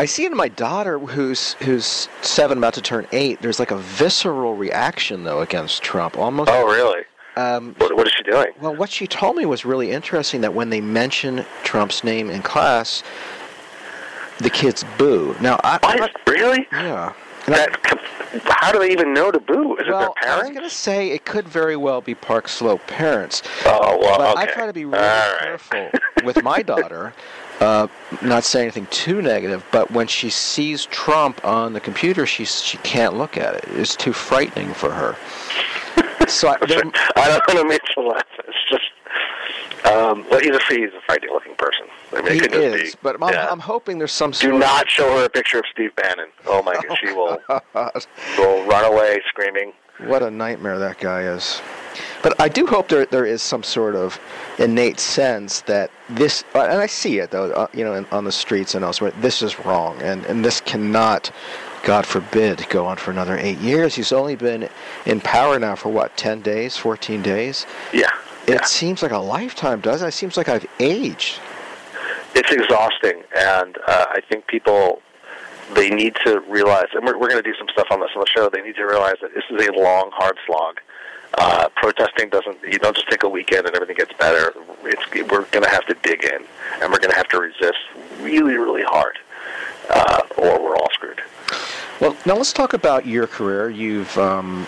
[0.01, 3.43] I see in my daughter, who's who's seven, about to turn eight.
[3.43, 6.17] There's like a visceral reaction though against Trump.
[6.17, 6.49] Almost.
[6.51, 7.03] Oh, really?
[7.37, 8.47] Um, what, what is she doing?
[8.63, 10.41] Well, what she told me was really interesting.
[10.41, 13.03] That when they mention Trump's name in class,
[14.39, 15.37] the kids boo.
[15.39, 15.99] Now, I, what?
[15.99, 16.67] Not, really?
[16.73, 17.13] Yeah.
[17.45, 17.79] That,
[18.47, 19.77] how do they even know to boo?
[19.77, 20.45] Is well, it their parents?
[20.45, 23.43] I was going to say it could very well be Park Slope parents.
[23.67, 24.41] Oh well, but okay.
[24.41, 25.37] I try to be really right.
[25.41, 25.91] careful
[26.25, 27.13] with my daughter.
[27.61, 27.87] Uh,
[28.23, 32.79] not saying anything too negative, but when she sees Trump on the computer, she she
[32.79, 33.65] can't look at it.
[33.69, 35.17] It's too frightening for her.
[36.29, 38.23] So I, I don't want to make you laugh.
[38.47, 38.85] It's just
[39.85, 41.87] um, well, he's a he's a frightening looking person.
[42.13, 43.49] I mean, he is, be, but I'm, yeah.
[43.51, 46.29] I'm hoping there's some sort Do not show her a picture of Steve Bannon.
[46.47, 47.39] Oh my God, she will
[48.39, 49.73] will run away screaming.
[50.05, 51.61] What a nightmare that guy is.
[52.23, 54.21] But I do hope there there is some sort of
[54.59, 58.33] innate sense that this, and I see it though, uh, you know, in, on the
[58.33, 59.13] streets and elsewhere.
[59.21, 61.31] This is wrong, and and this cannot,
[61.83, 63.95] God forbid, go on for another eight years.
[63.95, 64.69] He's only been
[65.07, 67.67] in power now for what, ten days, fourteen days?
[67.93, 68.11] Yeah.
[68.47, 68.65] It yeah.
[68.65, 70.09] seems like a lifetime, doesn't it?
[70.09, 71.39] It seems like I've aged.
[72.35, 75.03] It's exhausting, and uh, I think people
[75.75, 78.21] they need to realize, and we're, we're going to do some stuff on this on
[78.21, 78.49] the show.
[78.49, 80.81] They need to realize that this is a long, hard slog.
[81.39, 82.59] Uh, protesting doesn't.
[82.63, 84.53] You don't just take a weekend and everything gets better.
[84.85, 86.43] It's, we're going to have to dig in,
[86.81, 87.79] and we're going to have to resist
[88.21, 89.19] really, really hard,
[89.91, 91.21] uh, or we're all screwed.
[92.01, 93.71] Well, now let's talk about your career.
[93.71, 94.67] You've um,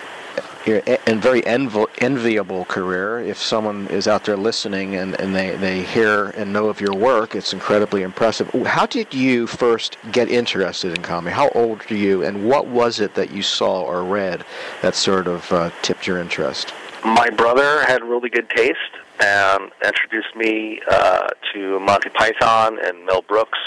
[0.67, 3.21] a very envi- enviable career.
[3.21, 6.95] If someone is out there listening and, and they, they hear and know of your
[6.95, 8.49] work, it's incredibly impressive.
[8.67, 11.35] How did you first get interested in comedy?
[11.35, 14.45] How old are you, and what was it that you saw or read
[14.83, 16.73] that sort of uh, tipped your interest?
[17.05, 18.79] My brother had really good taste
[19.21, 23.59] and introduced me uh, to Monty Python and Mel Brooks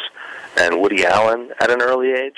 [0.58, 2.38] and Woody Allen at an early age.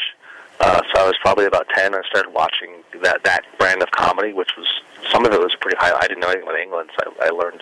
[0.60, 1.94] Uh, so I was probably about ten.
[1.94, 4.68] I started watching that that brand of comedy, which was
[5.12, 5.96] some of it was pretty high.
[5.96, 7.62] I didn't know anything about England, so I, I learned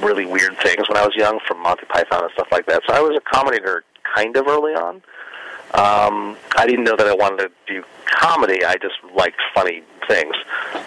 [0.00, 2.82] really weird things when I was young from Monty Python and stuff like that.
[2.86, 3.82] So I was a comedy nerd
[4.14, 5.02] kind of early on.
[5.74, 8.64] Um, I didn't know that I wanted to do comedy.
[8.64, 10.34] I just liked funny things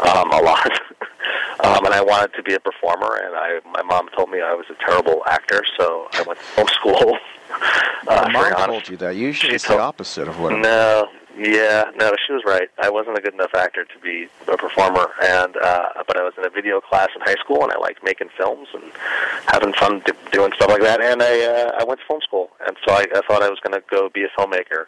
[0.09, 0.71] um, a lot,
[1.63, 3.15] um, and I wanted to be a performer.
[3.15, 6.45] And I, my mom told me I was a terrible actor, so I went to
[6.45, 7.17] film school.
[8.07, 9.15] uh, mom told you that.
[9.15, 10.57] Usually, it's told, the opposite of what.
[10.57, 12.69] No, yeah, no, she was right.
[12.81, 16.33] I wasn't a good enough actor to be a performer, and uh, but I was
[16.37, 18.83] in a video class in high school, and I liked making films and
[19.47, 21.01] having fun doing stuff like that.
[21.01, 23.59] And I uh, I went to film school, and so I, I thought I was
[23.59, 24.85] going to go be a filmmaker.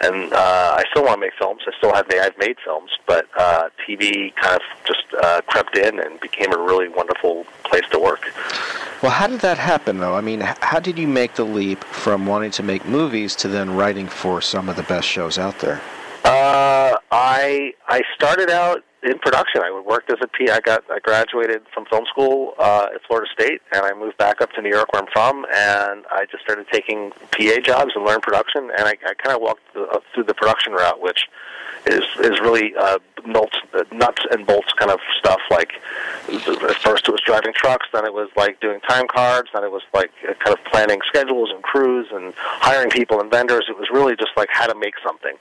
[0.00, 1.62] And uh, I still want to make films.
[1.66, 5.76] I still have made, I've made films, but uh, TV kind of just uh, crept
[5.76, 8.32] in and became a really wonderful place to work.
[9.02, 10.14] Well, how did that happen, though?
[10.14, 13.74] I mean, how did you make the leap from wanting to make movies to then
[13.74, 15.80] writing for some of the best shows out there?
[16.24, 19.62] Uh, I I started out in production.
[19.62, 20.48] I worked as a P.
[20.50, 24.40] I got I graduated from film school uh, at Florida State, and I moved back
[24.40, 28.04] up to New York, where I'm from, and I just started taking PA jobs and
[28.04, 28.70] learned production.
[28.76, 31.26] And I, I kind of walked the, uh, through the production route, which
[31.86, 35.40] is is really uh, nuts, uh, nuts and bolts kind of stuff.
[35.50, 35.72] Like
[36.28, 39.70] at first it was driving trucks, then it was like doing time cards, then it
[39.70, 43.66] was like uh, kind of planning schedules and crews and hiring people and vendors.
[43.68, 45.34] It was really just like how to make something,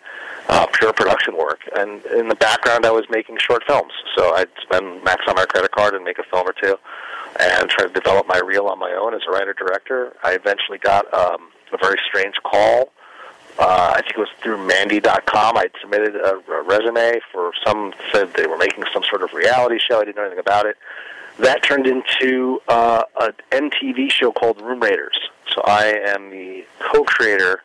[0.50, 1.62] uh, pure production work.
[1.76, 5.46] And in the background, I was making short films, so I'd spend max on my
[5.46, 6.78] credit card and make a film or two,
[7.40, 10.14] and try to develop my reel on my own as a writer director.
[10.24, 12.92] I eventually got um, a very strange call
[13.62, 15.58] uh, I think it was through Mandy.com.
[15.58, 19.78] I'd submitted a, a resume for some said they were making some sort of reality
[19.80, 20.02] show.
[20.02, 20.78] I didn't know anything about it.
[21.39, 25.17] That turned into uh, an MTV show called Room Raiders.
[25.54, 27.62] So I am the co-creator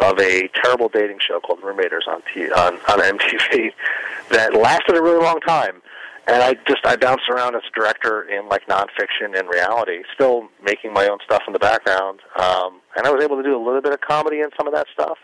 [0.00, 3.72] of a terrible dating show called Room Raiders on, T- on on MTV
[4.30, 5.82] that lasted a really long time.
[6.26, 10.48] And I just I bounced around as a director in like nonfiction and reality, still
[10.62, 12.20] making my own stuff in the background.
[12.40, 14.72] Um, and I was able to do a little bit of comedy in some of
[14.72, 15.18] that stuff.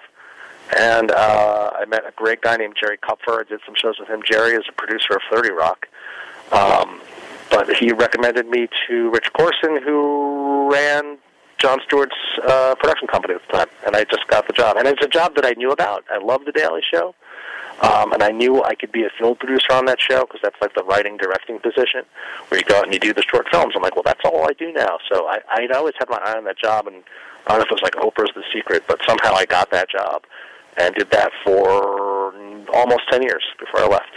[0.78, 3.40] And uh, I met a great guy named Jerry Kupfer.
[3.40, 4.22] I did some shows with him.
[4.24, 5.88] Jerry is a producer of 30 Rock.
[6.52, 7.00] Um,
[7.50, 11.18] but he recommended me to Rich Corson, who ran
[11.59, 12.14] Jon Stewart's
[12.46, 13.68] uh, production company at the time.
[13.85, 14.76] And I just got the job.
[14.76, 16.04] And it's a job that I knew about.
[16.11, 17.14] I love The Daily Show.
[17.83, 20.61] Um, and I knew I could be a film producer on that show because that's
[20.61, 22.02] like the writing directing position
[22.48, 23.72] where you go out and you do the short films.
[23.74, 24.98] I'm like, well, that's all I do now.
[25.11, 27.02] So I, I'd always had my eye on that job, and
[27.46, 29.88] I don't know if it was like Oprah's The Secret, but somehow I got that
[29.88, 30.24] job
[30.76, 32.35] and did that for
[32.74, 34.11] almost 10 years before I left.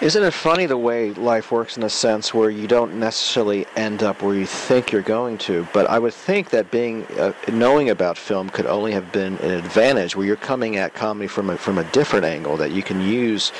[0.00, 4.02] Isn't it funny the way life works in a sense where you don't necessarily end
[4.02, 5.66] up where you think you're going to?
[5.72, 9.52] But I would think that being uh, knowing about film could only have been an
[9.52, 13.00] advantage, where you're coming at comedy from a from a different angle that you can
[13.00, 13.52] use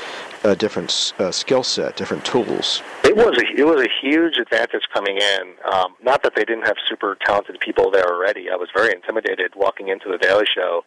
[0.43, 2.83] a different uh, skill set, different tools.
[3.05, 5.55] It was a it was a huge advantage coming in.
[5.73, 8.51] Um, not that they didn't have super talented people there already.
[8.51, 10.85] I was very intimidated walking into the Daily Show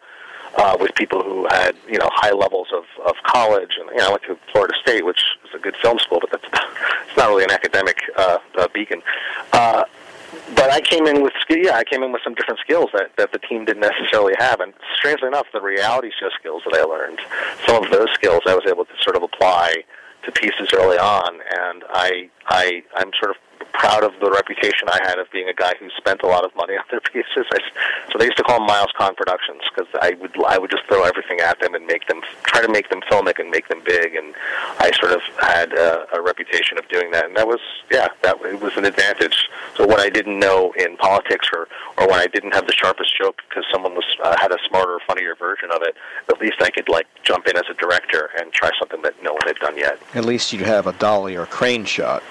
[0.56, 4.08] uh, with people who had you know high levels of, of college, and you know
[4.08, 6.46] I went to Florida State, which is a good film school, but that's
[7.08, 9.02] it's not really an academic uh, uh, beacon.
[9.54, 9.84] Uh,
[10.56, 11.34] but I came in with.
[11.50, 14.60] Yeah, I came in with some different skills that that the team didn't necessarily have,
[14.60, 17.20] and strangely enough, the reality show skills that I learned,
[17.66, 19.84] some of those skills I was able to sort of apply
[20.24, 23.38] to pieces early on, and I I I'm sort of
[23.74, 26.56] proud of the reputation I had of being a guy who spent a lot of
[26.56, 27.46] money on their pieces.
[27.52, 27.60] I,
[28.12, 30.84] so they used to call them Miles Kahn Productions because I would I would just
[30.88, 33.82] throw everything at them and make them try to make them filmic and make them
[33.86, 34.16] big.
[34.16, 34.34] And
[34.80, 37.60] I sort of had a, a reputation of doing that, and that was
[37.92, 39.50] yeah, that it was an advantage.
[39.76, 41.68] So what I didn't know in politics, or
[41.98, 45.00] or when I didn't have the sharpest joke because someone was uh, had a smarter,
[45.06, 45.96] funnier version of it,
[46.30, 49.34] at least I could like jump in as a director and try something that no
[49.34, 50.00] one had done yet.
[50.14, 52.24] At least you'd have a dolly or crane shot.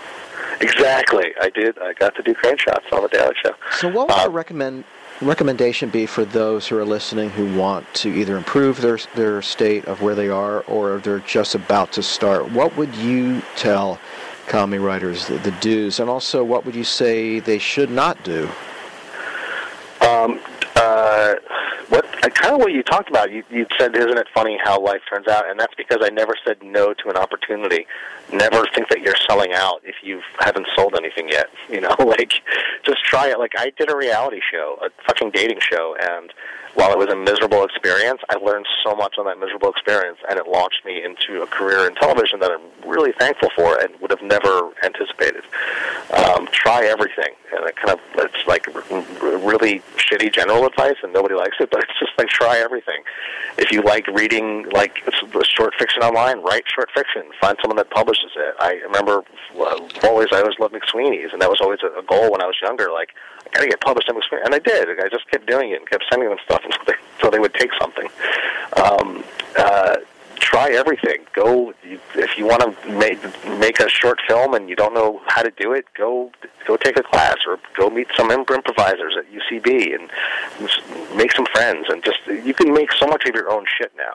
[0.61, 1.33] Exactly.
[1.41, 1.79] I did.
[1.79, 3.55] I got to do crane shots on the Daily Show.
[3.73, 4.85] So, what would uh, your recommend
[5.23, 9.85] recommendation be for those who are listening who want to either improve their their state
[9.87, 12.51] of where they are, or they're just about to start?
[12.51, 13.99] What would you tell
[14.47, 18.49] comedy writers the, the do's, and also what would you say they should not do?
[20.01, 20.41] Um,
[20.77, 21.35] uh,
[21.89, 23.33] what kind of what you talked about.
[23.33, 26.35] You, you said, "Isn't it funny how life turns out?" And that's because I never
[26.45, 27.87] said no to an opportunity.
[28.33, 31.47] Never think that you're selling out if you haven't sold anything yet.
[31.69, 32.33] You know, like
[32.85, 33.39] just try it.
[33.39, 36.33] Like I did a reality show, a fucking dating show, and
[36.77, 40.39] while it was a miserable experience, I learned so much on that miserable experience, and
[40.39, 44.11] it launched me into a career in television that I'm really thankful for and would
[44.11, 45.43] have never anticipated.
[46.13, 48.67] Um, try everything, and it kind of it's like
[49.23, 53.03] really shitty general advice, and nobody likes it, but it's just like try everything.
[53.59, 55.03] If you like reading like
[55.45, 57.23] short fiction online, write short fiction.
[57.41, 58.55] Find someone that publishes it.
[58.61, 59.25] I remember
[60.05, 62.91] always I always loved McSweeney's, and that was always a goal when I was younger.
[62.93, 63.15] Like
[63.47, 64.89] I got to get published in McSweeney, and I did.
[65.01, 67.55] I just kept doing it and kept sending them stuff until they, until they would
[67.55, 68.09] take something.
[68.77, 69.25] Um,
[69.59, 69.97] uh,
[70.47, 71.19] try everything.
[71.35, 73.19] Go if you want to make
[73.59, 75.87] make a short film and you don't know how to do it.
[75.95, 76.31] Go
[76.67, 80.09] go take a class or go meet some improvisers at UCB and
[81.17, 81.87] make some friends.
[81.89, 84.15] And just you can make so much of your own shit now.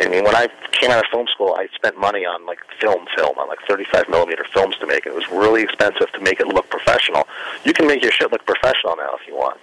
[0.00, 3.06] I mean, when I came out of film school, I spent money on like film,
[3.16, 5.14] film, on like 35 millimeter films to make it.
[5.14, 7.26] Was really expensive to make it look professional.
[7.64, 9.60] You can make your shit look professional now if you want.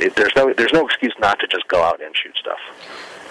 [0.00, 2.58] It, there's no there's no excuse not to just go out and shoot stuff.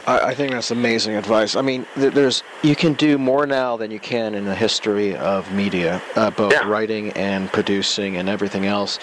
[0.05, 1.55] I, I think that's amazing advice.
[1.55, 5.15] I mean, th- there's you can do more now than you can in the history
[5.15, 6.67] of media, uh, both Yeah.
[6.67, 8.99] writing and producing and everything else.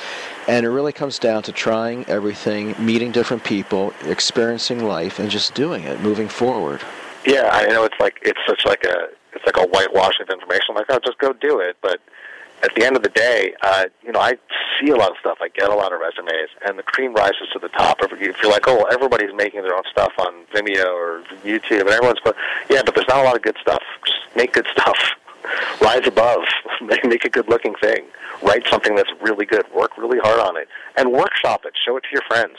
[0.48, 5.54] And it really comes down to trying everything, meeting different people, experiencing life, and just
[5.54, 6.80] doing it, moving forward.
[7.24, 10.74] Yeah, I know it's like it's such like a it's like a whitewash of information.
[10.74, 11.76] Like, oh, just go do it.
[11.82, 12.00] But
[12.62, 14.34] at the end of the day, uh, you know, I
[14.78, 15.38] see a lot of stuff.
[15.40, 17.98] I get a lot of resumes, and the cream rises to the top.
[18.02, 22.20] If you're like, oh, everybody's making their own stuff on Vimeo or YouTube, and everyone's
[22.20, 22.36] going,
[22.68, 23.82] yeah, but there's not a lot of good stuff.
[24.04, 24.98] Just make good stuff.
[25.80, 26.42] Rise above.
[26.82, 28.06] Make, make a good-looking thing.
[28.42, 29.64] Write something that's really good.
[29.74, 31.74] Work really hard on it, and workshop it.
[31.84, 32.56] Show it to your friends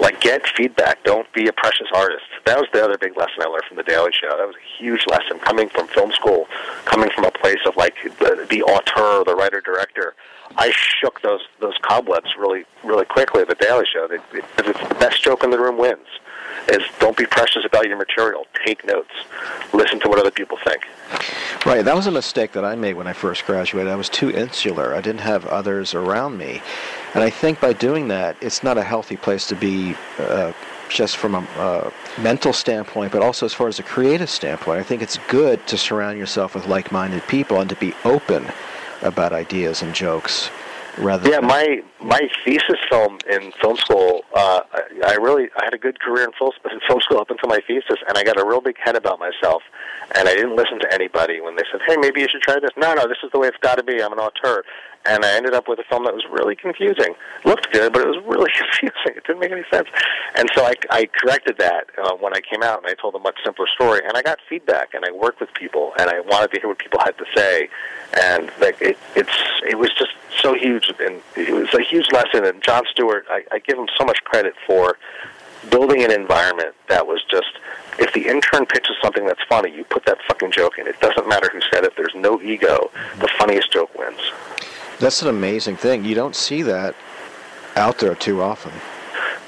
[0.00, 1.02] like get feedback.
[1.04, 2.24] Don't be a precious artist.
[2.44, 4.36] That was the other big lesson I learned from the Daily Show.
[4.36, 6.46] That was a huge lesson coming from film school,
[6.84, 10.14] coming from a place of like the, the auteur, the writer director.
[10.56, 14.06] I shook those those cobwebs really really quickly at the Daily Show.
[14.08, 16.06] That it, it's the best joke in the room wins.
[16.68, 18.46] Is don't be precious about your material.
[18.64, 19.10] Take notes.
[19.72, 20.86] Listen to what other people think.
[21.64, 23.90] Right, that was a mistake that I made when I first graduated.
[23.92, 24.94] I was too insular.
[24.94, 26.62] I didn't have others around me.
[27.14, 30.52] And I think by doing that, it's not a healthy place to be uh,
[30.88, 34.78] just from a mental standpoint, but also as far as a creative standpoint.
[34.78, 38.46] I think it's good to surround yourself with like minded people and to be open
[39.02, 40.50] about ideas and jokes
[40.98, 41.48] rather Yeah, than.
[41.48, 44.82] my my thesis film in film school, uh, I,
[45.12, 47.60] I really I had a good career in film, in film school up until my
[47.66, 49.62] thesis, and I got a real big head about myself,
[50.14, 52.70] and I didn't listen to anybody when they said, "Hey, maybe you should try this."
[52.76, 54.02] No, no, this is the way it's got to be.
[54.02, 54.64] I'm an auteur,
[55.08, 57.14] and I ended up with a film that was really confusing.
[57.44, 59.16] Looked good, but it was really confusing.
[59.16, 59.88] It didn't make any sense,
[60.34, 63.18] and so I, I corrected that uh, when I came out, and I told a
[63.18, 66.52] much simpler story, and I got feedback, and I worked with people, and I wanted
[66.52, 67.68] to hear what people had to say,
[68.20, 69.38] and like it, it's
[69.68, 72.44] it was just so huge, and it was a huge lesson.
[72.44, 74.98] And Jon Stewart, I, I give him so much credit for
[75.70, 77.58] building an environment that was just
[77.98, 80.86] if the intern pitches something that's funny, you put that fucking joke in.
[80.86, 81.94] It doesn't matter who said it.
[81.96, 82.90] There's no ego.
[83.18, 84.20] The funniest joke wins.
[84.98, 86.04] That's an amazing thing.
[86.04, 86.94] You don't see that
[87.76, 88.72] out there too often.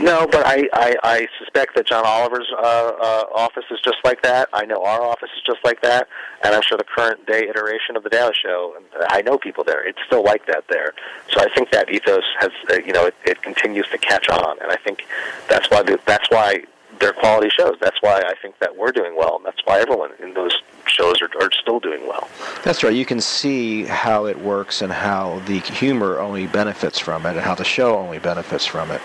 [0.01, 4.23] No, but I, I, I suspect that John Oliver's uh, uh, office is just like
[4.23, 4.49] that.
[4.53, 6.07] I know our office is just like that,
[6.45, 8.75] and I'm sure the current day iteration of the Daily Show.
[8.77, 9.85] And I know people there.
[9.85, 10.93] It's still like that there.
[11.31, 14.63] So I think that ethos has, uh, you know, it, it continues to catch on,
[14.63, 15.05] and I think
[15.49, 16.63] that's why the, that's why
[17.01, 17.77] they're quality shows.
[17.81, 20.57] That's why I think that we're doing well, and that's why everyone in those
[20.89, 22.29] shows are, are still doing well.
[22.65, 22.95] That's right.
[22.95, 27.41] You can see how it works and how the humor only benefits from it and
[27.41, 29.01] how the show only benefits from it.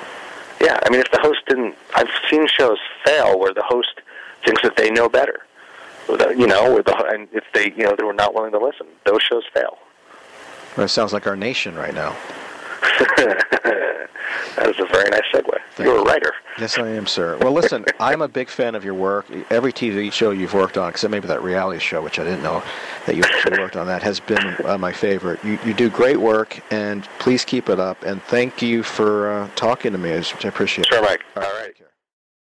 [0.61, 4.01] Yeah, I mean, if the host didn't, I've seen shows fail where the host
[4.45, 5.45] thinks that they know better.
[6.09, 9.21] You know, the and if they, you know, they were not willing to listen, those
[9.21, 9.77] shows fail.
[10.75, 12.15] Well, it sounds like our nation right now.
[14.55, 15.57] that is a very nice segue.
[15.79, 16.33] You're a writer.
[16.59, 17.37] Yes, I am, sir.
[17.37, 19.25] Well, listen, I'm a big fan of your work.
[19.49, 22.63] Every TV show you've worked on, except maybe that reality show, which I didn't know
[23.05, 25.43] that you actually worked on, that has been uh, my favorite.
[25.43, 28.03] You, you do great work, and please keep it up.
[28.03, 30.87] And thank you for uh, talking to me, which I appreciate.
[30.87, 31.23] Sure, Mike.
[31.35, 31.73] All right.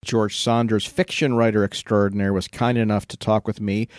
[0.05, 3.89] George Saunders, fiction writer extraordinaire, was kind enough to talk with me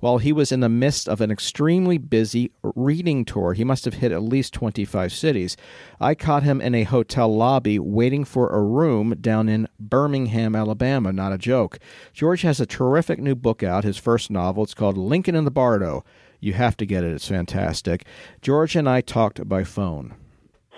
[0.00, 3.54] while he was in the midst of an extremely busy reading tour.
[3.54, 5.56] He must have hit at least 25 cities.
[6.00, 11.12] I caught him in a hotel lobby waiting for a room down in Birmingham, Alabama.
[11.12, 11.78] Not a joke.
[12.12, 14.64] George has a terrific new book out, his first novel.
[14.64, 16.04] It's called Lincoln in the Bardo.
[16.40, 18.06] You have to get it, it's fantastic.
[18.40, 20.14] George and I talked by phone.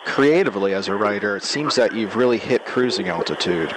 [0.06, 3.74] Creatively, as a writer, it seems that you've really hit cruising altitude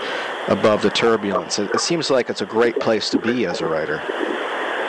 [0.47, 1.59] above the turbulence.
[1.59, 4.01] It, it seems like it's a great place to be as a writer.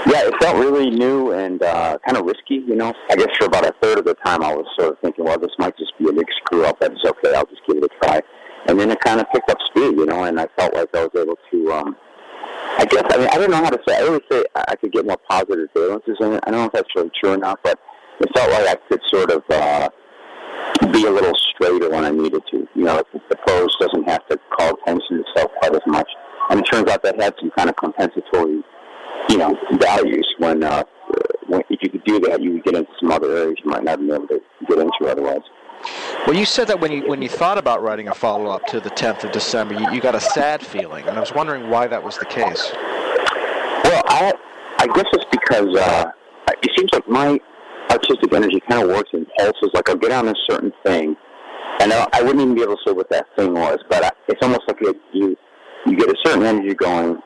[0.06, 2.92] Yeah, it felt really new and uh, kind of risky, you know.
[3.10, 5.38] I guess for about a third of the time, I was sort of thinking, well,
[5.38, 6.78] this might just be a big screw up.
[6.78, 7.34] That's okay.
[7.34, 8.20] I'll just give it a try.
[8.66, 11.04] And then it kind of picked up speed, you know, and I felt like I
[11.04, 11.72] was able to.
[11.72, 11.96] Um,
[12.76, 13.96] I guess I mean I don't know how to say.
[13.96, 16.44] I always say I could get more positive valences in it.
[16.46, 17.78] I don't know if that's really true or not, but
[18.20, 19.88] it felt like I could sort of uh,
[20.92, 22.68] be a little straighter when I needed to.
[22.74, 26.08] You know, the prose doesn't have to call attention to itself quite as much.
[26.50, 28.62] And it turns out that had some kind of compensatory
[29.28, 30.84] you know, values when, uh,
[31.46, 33.84] when if you could do that, you would get into some other areas you might
[33.84, 35.42] not have been able to get into otherwise.
[36.26, 38.80] Well, you said that when you when you thought about writing a follow up to
[38.80, 41.86] the 10th of December, you, you got a sad feeling, and I was wondering why
[41.86, 42.72] that was the case.
[42.74, 44.32] Well, I
[44.78, 46.10] I guess it's because uh,
[46.62, 47.38] it seems like my
[47.90, 49.70] artistic energy kind of works in pulses.
[49.74, 51.16] Like I'll get on a certain thing,
[51.80, 54.10] and I, I wouldn't even be able to say what that thing was, but I,
[54.28, 55.36] it's almost like you you
[55.86, 57.20] you get a certain energy going,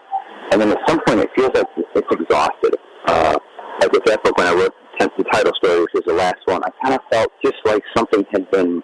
[0.53, 2.77] and then at some point it feels like it's exhausted.
[3.07, 3.39] Uh,
[3.81, 6.39] like with that book when I wrote tenth the title story, which was the last
[6.47, 8.83] one, I kind of felt just like something had been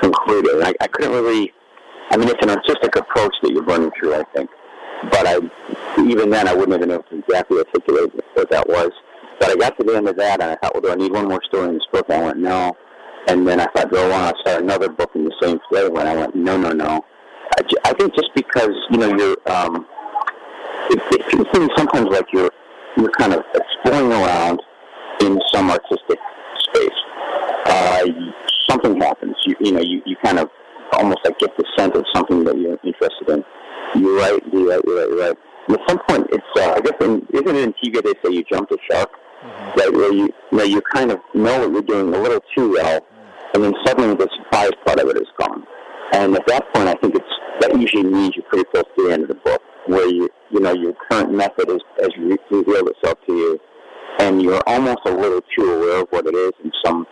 [0.00, 0.62] concluded.
[0.62, 1.52] I, I couldn't really.
[2.10, 4.48] I mean, it's an artistic approach that you're running through, I think.
[5.10, 5.38] but I
[6.00, 8.90] even then I wouldn't able to exactly articulate what that was.
[9.38, 11.12] But I got to the end of that, and I thought, well, do I need
[11.12, 12.06] one more story in this book?
[12.08, 12.74] And I went, no.
[13.28, 15.98] And then I thought, do I want to start another book in the same flavor?
[15.98, 17.04] And I went, no, no, no.
[17.58, 19.86] I, I think just because you know you're, um,
[20.90, 22.50] it, it feels sometimes like you're
[22.96, 24.60] you're kind of exploring around
[25.20, 26.18] in some artistic
[26.58, 26.98] space.
[27.66, 28.06] Uh,
[28.68, 29.36] something happens.
[29.44, 30.48] You you know you, you kind of
[30.92, 33.44] almost like get the scent of something that you're interested in.
[34.00, 34.40] You're right.
[34.52, 34.80] You're right.
[34.86, 35.08] You're right.
[35.08, 35.36] You're right.
[35.68, 38.34] And at some point, it's uh, I guess in, isn't it in TV they say
[38.34, 39.80] you jump the shark, mm-hmm.
[39.80, 39.92] right?
[39.92, 43.00] Where you you know you kind of know what you're doing a little too well,
[43.54, 45.66] and then suddenly the surprise part of it is gone.
[46.12, 47.24] And at that point, I think it's
[47.60, 50.60] that usually means you're pretty close to the end of the book, where you you
[50.60, 52.10] know your current method is, has
[52.50, 53.60] revealed itself to you,
[54.20, 57.06] and you're almost a little too aware of what it is in some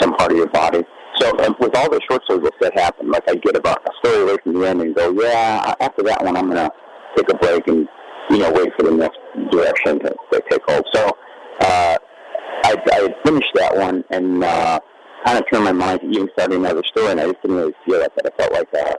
[0.00, 0.82] some part of your body.
[1.16, 3.90] So um, with all the short story books that happen, like I get about a
[3.98, 6.70] story away from the end and go, yeah, after that one, I'm gonna
[7.16, 7.88] take a break and
[8.30, 9.18] you know wait for the next
[9.50, 10.84] direction to, to take hold.
[10.94, 11.08] So
[11.60, 11.96] uh,
[12.64, 14.80] I, I finished that one and uh,
[15.24, 17.74] kind of turned my mind to even starting another story, and I just didn't really
[17.86, 18.32] feel like that.
[18.32, 18.94] I felt like uh,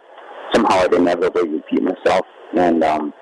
[0.54, 2.26] somehow I'd inevitably repeat myself,
[2.58, 3.14] and um,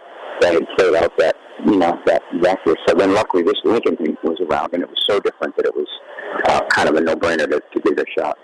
[0.42, 1.36] that had played out that
[1.66, 2.76] you know that exactly.
[2.88, 5.76] So then, luckily, this Lincoln thing was around, and it was so different that it
[5.76, 5.88] was
[6.48, 8.38] uh, kind of a no-brainer to, to give it a shot.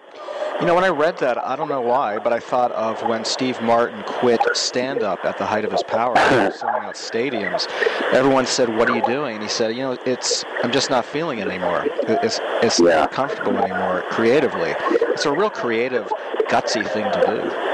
[0.60, 3.26] You know, when I read that, I don't know why, but I thought of when
[3.26, 7.68] Steve Martin quit stand-up at the height of his power, selling out stadiums.
[8.14, 11.06] Everyone said, "What are you doing?" And he said, "You know, it's I'm just not
[11.06, 11.86] feeling it anymore.
[12.08, 12.96] It's it's yeah.
[12.96, 14.74] not comfortable anymore creatively.
[15.14, 16.08] It's a real creative,
[16.50, 17.73] gutsy thing to do."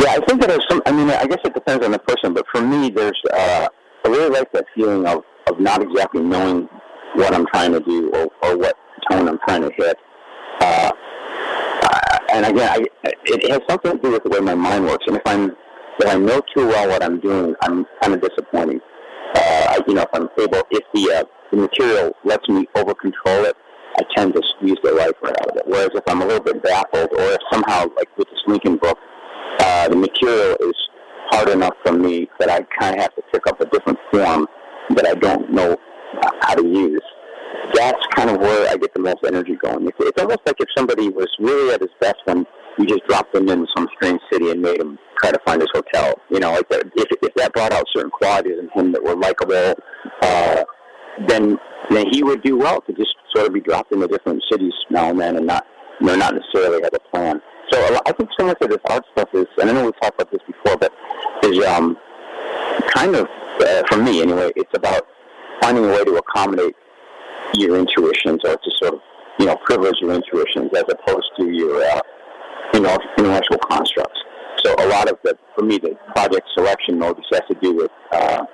[0.00, 0.82] Yeah, I think that there's some.
[0.86, 3.20] I mean, I guess it depends on the person, but for me, there's.
[3.32, 3.68] Uh,
[4.04, 6.68] I really like that feeling of of not exactly knowing
[7.14, 8.76] what I'm trying to do or, or what
[9.10, 9.96] tone I'm trying to hit.
[10.60, 10.92] Uh,
[12.32, 15.04] and again, I, it has something to do with the way my mind works.
[15.06, 15.50] And if I'm
[15.98, 18.80] if I know too well what I'm doing, I'm kind of disappointing.
[19.34, 23.44] Uh, you know, if I'm able, if the uh, the material lets me over control
[23.44, 23.56] it,
[23.98, 25.64] I tend to squeeze the life right out of it.
[25.66, 28.98] Whereas if I'm a little bit baffled, or if somehow, like with this Lincoln book,
[29.60, 30.74] uh, the material is
[31.30, 34.46] hard enough for me that I kind of have to pick up a different form
[34.90, 35.76] that I don't know
[36.40, 37.02] how to use
[37.74, 39.86] that's kind of where I get the most energy going.
[39.86, 42.46] It's, almost like if somebody was really at his best when
[42.78, 45.70] you just dropped them in some strange city and made him try to find his
[45.72, 46.14] hotel.
[46.30, 49.74] You know, like if, if that brought out certain qualities in him that were likable,
[50.22, 50.64] uh,
[51.26, 51.58] then
[51.90, 55.10] then he would do well to just sort of be dropped into different cities now
[55.10, 55.66] and then and not
[56.00, 57.40] you know not necessarily have a plan.
[57.70, 60.20] So I think so much of this art stuff is, and I know we've talked
[60.20, 60.92] about this before, but
[61.44, 61.96] is um
[62.94, 63.28] kind of
[63.60, 64.50] uh, for me anyway.
[64.56, 65.06] It's about
[65.60, 66.76] finding a way to accommodate
[67.54, 69.00] your intuitions or to sort of,
[69.38, 72.00] you know, privilege your intuitions as opposed to your, uh,
[72.74, 74.20] you know, intellectual constructs.
[74.64, 77.90] So a lot of the, for me, the project selection mode has to do with
[78.12, 78.44] uh,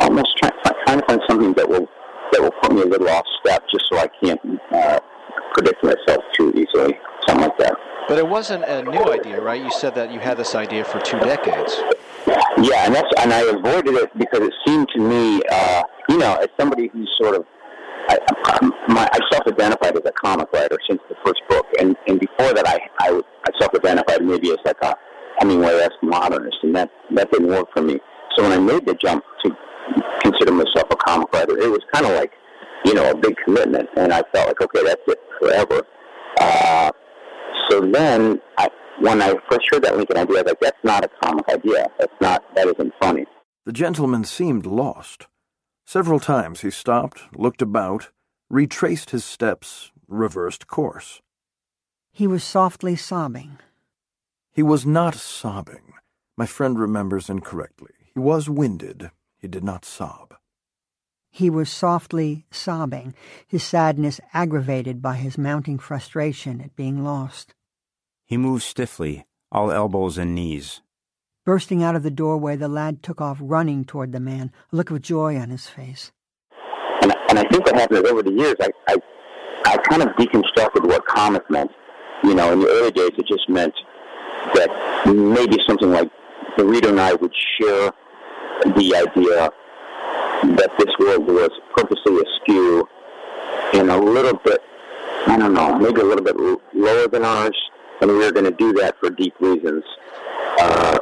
[0.00, 0.52] almost trying,
[0.86, 1.88] trying to find something that will
[2.32, 4.40] that will put me a little off step, just so I can't
[4.72, 5.00] uh,
[5.56, 7.74] predict myself too easily, something like that.
[8.08, 9.60] But it wasn't a new idea, right?
[9.60, 11.74] You said that you had this idea for two decades.
[12.58, 16.34] Yeah, and that's and I avoided it because it seemed to me, uh, you know,
[16.34, 17.44] as somebody who's sort of
[18.08, 18.18] I,
[18.88, 22.66] my, I self-identified as a comic writer since the first book, and, and before that,
[22.68, 24.94] I, I, I self-identified maybe as like a
[25.38, 27.98] Hemingway-esque modernist, and that that didn't work for me.
[28.36, 29.50] So when I made the jump to
[30.22, 32.32] consider myself a comic writer, it was kind of like,
[32.86, 35.82] you know, a big commitment, and I felt like, okay, that's it forever.
[36.40, 36.90] Uh,
[37.68, 38.68] so then, I,
[39.00, 41.88] when I first heard that Lincoln idea, I was like, that's not a comic idea.
[41.98, 43.26] That's not, that isn't funny.
[43.64, 45.26] The gentleman seemed lost.
[45.84, 48.10] Several times he stopped, looked about,
[48.48, 51.20] retraced his steps, reversed course.
[52.12, 53.58] He was softly sobbing.
[54.52, 55.92] He was not sobbing.
[56.36, 57.90] My friend remembers incorrectly.
[58.14, 59.10] He was winded.
[59.38, 60.34] He did not sob.
[61.36, 63.14] He was softly sobbing,
[63.46, 67.54] his sadness aggravated by his mounting frustration at being lost.
[68.24, 70.80] He moved stiffly, all elbows and knees.
[71.44, 74.90] Bursting out of the doorway, the lad took off running toward the man, a look
[74.90, 76.10] of joy on his face.
[77.02, 78.96] And, and I think what happened is over the years, I, I,
[79.66, 81.70] I kind of deconstructed what comic meant.
[82.24, 83.74] You know, in the early days, it just meant
[84.54, 84.70] that
[85.04, 86.10] maybe something like
[86.56, 87.92] the reader and I would share
[88.64, 89.52] the idea
[90.42, 92.88] that this world was purposely askew
[93.74, 94.60] and a little bit,
[95.26, 96.36] I don't know, maybe a little bit
[96.74, 97.56] lower than ours,
[98.00, 99.84] and we were going to do that for deep reasons.
[100.58, 100.98] Uh,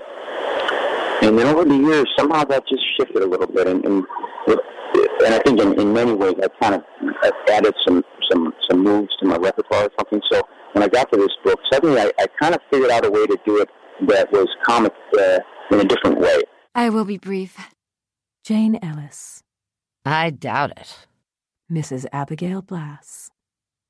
[1.22, 4.04] and then over the years, somehow that just shifted a little bit, and and,
[4.46, 6.84] and I think in, in many ways I kind of
[7.48, 10.20] added some some some moves to my repertoire or something.
[10.30, 13.10] So when I got to this book, suddenly I, I kind of figured out a
[13.10, 13.68] way to do it
[14.08, 15.38] that was comic uh,
[15.70, 16.42] in a different way.
[16.74, 17.73] I will be brief.
[18.44, 19.42] Jane Ellis.
[20.04, 21.06] I doubt it.
[21.72, 22.04] Mrs.
[22.12, 23.30] Abigail Blass.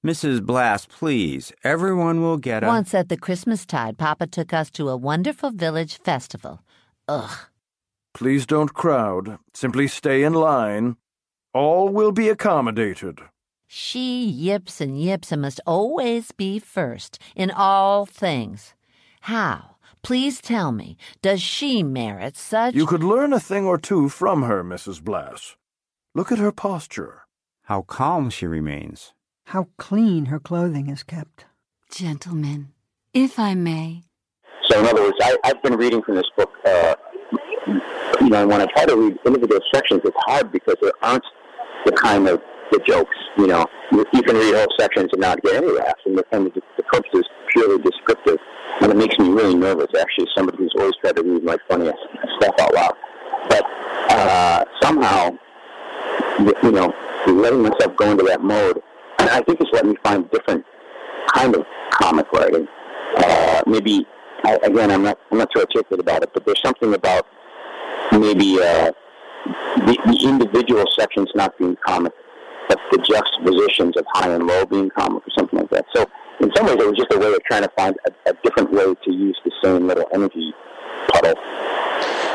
[0.06, 0.46] Mrs.
[0.46, 1.52] Blass, please.
[1.64, 2.68] Everyone will get a.
[2.68, 6.62] Once at the Christmastide, Papa took us to a wonderful village festival.
[7.08, 7.36] Ugh.
[8.12, 9.38] Please don't crowd.
[9.54, 10.98] Simply stay in line.
[11.52, 13.18] All will be accommodated.
[13.66, 18.74] She yips and yips and must always be first in all things.
[19.22, 19.73] How?
[20.04, 22.74] Please tell me, does she merit such.
[22.74, 25.02] You could learn a thing or two from her, Mrs.
[25.02, 25.56] Blass.
[26.14, 27.22] Look at her posture.
[27.62, 29.14] How calm she remains.
[29.46, 31.46] How clean her clothing is kept.
[31.90, 32.68] Gentlemen,
[33.14, 34.02] if I may.
[34.68, 36.50] So, in other words, I, I've been reading from this book.
[36.66, 36.94] Uh,
[38.20, 41.24] you know, and when I try to read individual sections, it's hard because there aren't
[41.86, 43.16] the kind of the jokes.
[43.38, 46.24] You know, you, you can read whole sections and not get any laughs, and the,
[46.32, 48.38] and the, the purpose is purely descriptive,
[48.80, 49.86] and it makes me really nervous.
[49.98, 51.90] Actually, somebody who's always tried to read my funny
[52.40, 52.94] stuff out loud,
[53.48, 53.64] but
[54.10, 55.30] uh, somehow,
[56.62, 56.92] you know,
[57.26, 58.82] letting myself go into that mode,
[59.34, 60.64] I think it's let me find different
[61.34, 62.68] kind of comic writing.
[63.16, 64.06] Uh, maybe
[64.44, 67.26] I, again, I'm not I'm not too articulate about it, but there's something about
[68.12, 68.92] maybe uh,
[69.86, 72.12] the, the individual sections not being comic,
[72.68, 75.86] but the juxtapositions of high and low being comic or something like that.
[75.94, 76.06] So
[76.40, 78.72] in some ways, it was just a way of trying to find a, a different
[78.72, 80.52] way to use the same little energy
[81.08, 81.34] puddle.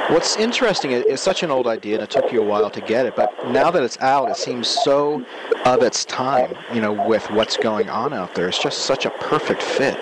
[0.09, 2.81] What's interesting is it's such an old idea, and it took you a while to
[2.81, 3.15] get it.
[3.15, 5.23] But now that it's out, it seems so
[5.65, 6.55] of its time.
[6.73, 9.97] You know, with what's going on out there, it's just such a perfect fit.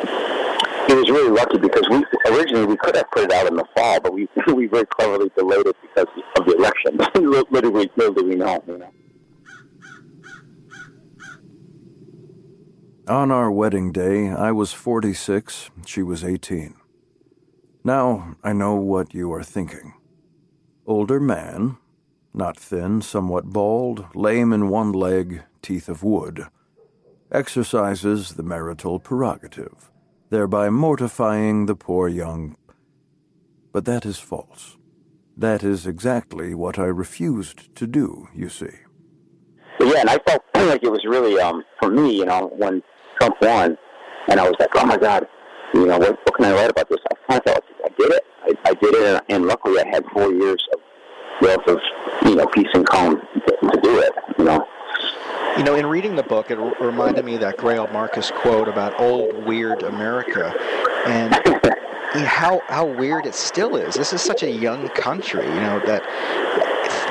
[0.90, 3.66] It was really lucky because we originally we could have put it out in the
[3.76, 6.08] fall, but we we very cleverly delayed it because
[6.38, 6.98] of the election.
[7.52, 8.64] Literally, little did we know.
[8.66, 8.90] You know.
[13.08, 16.76] On our wedding day, I was 46, she was 18.
[17.86, 19.94] Now I know what you are thinking.
[20.86, 21.78] Older man,
[22.34, 26.48] not thin, somewhat bald, lame in one leg, teeth of wood,
[27.32, 29.90] exercises the marital prerogative,
[30.30, 32.58] thereby mortifying the poor young.
[33.72, 34.76] But that is false.
[35.38, 38.80] That is exactly what I refused to do, you see.
[39.80, 42.84] Yeah, and I felt like it was really, um, for me, you know, when
[43.20, 43.78] Trump won,
[44.30, 45.28] and I was like, oh my God,
[45.74, 47.00] you know, what, what can I write about this?
[47.12, 48.24] I kind of felt like I did it.
[48.44, 50.80] I, I did it, and, and luckily I had four years of
[51.42, 51.80] wealth of,
[52.24, 54.68] you know, peace and calm to, to do it, you know.
[55.58, 58.68] You know, in reading the book, it r- reminded me of that Greil Marcus quote
[58.68, 60.54] about old, weird America.
[61.08, 61.34] And
[62.28, 63.96] how, how weird it still is.
[63.96, 66.04] This is such a young country, you know, that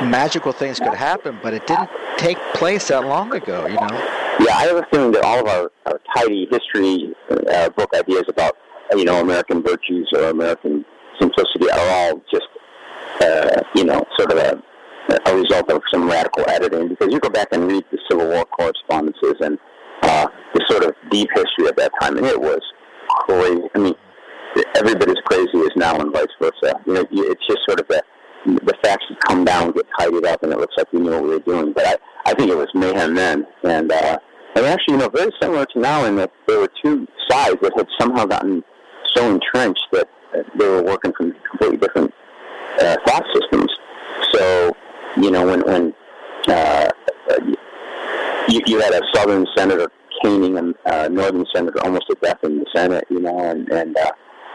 [0.03, 4.13] magical things could happen, but it didn't take place that long ago, you know.
[4.41, 7.15] Yeah, I have a feeling that all of our, our tidy history
[7.51, 8.57] uh, book ideas about,
[8.95, 10.85] you know, American virtues or American
[11.19, 12.47] simplicity are all just,
[13.21, 14.63] uh, you know, sort of a,
[15.31, 16.89] a result of some radical editing.
[16.89, 19.59] Because you go back and read the Civil War correspondences and
[20.03, 22.61] uh, the sort of deep history of that time, and it was
[23.09, 23.63] crazy.
[23.75, 23.95] I mean,
[24.77, 26.79] every bit as crazy as now, and vice versa.
[26.87, 28.03] You know, it's just sort of the
[28.47, 31.29] the facts come down, get tidied up, and it looks like we knew what we
[31.31, 31.73] were doing.
[31.73, 34.19] But I, I think it was mayhem then, and uh,
[34.55, 37.73] and actually, you know, very similar to now in that there were two sides that
[37.77, 38.65] had somehow gotten
[39.15, 40.09] so entrenched that
[40.59, 42.13] they were working from completely different
[42.81, 43.71] uh, thought systems.
[44.33, 44.77] So,
[45.17, 45.95] you know, when when
[46.49, 46.91] uh,
[48.49, 49.91] you, you had a southern senator
[50.23, 53.97] caning a uh, northern senator almost to death in the Senate, you know, and and
[53.97, 54.11] uh,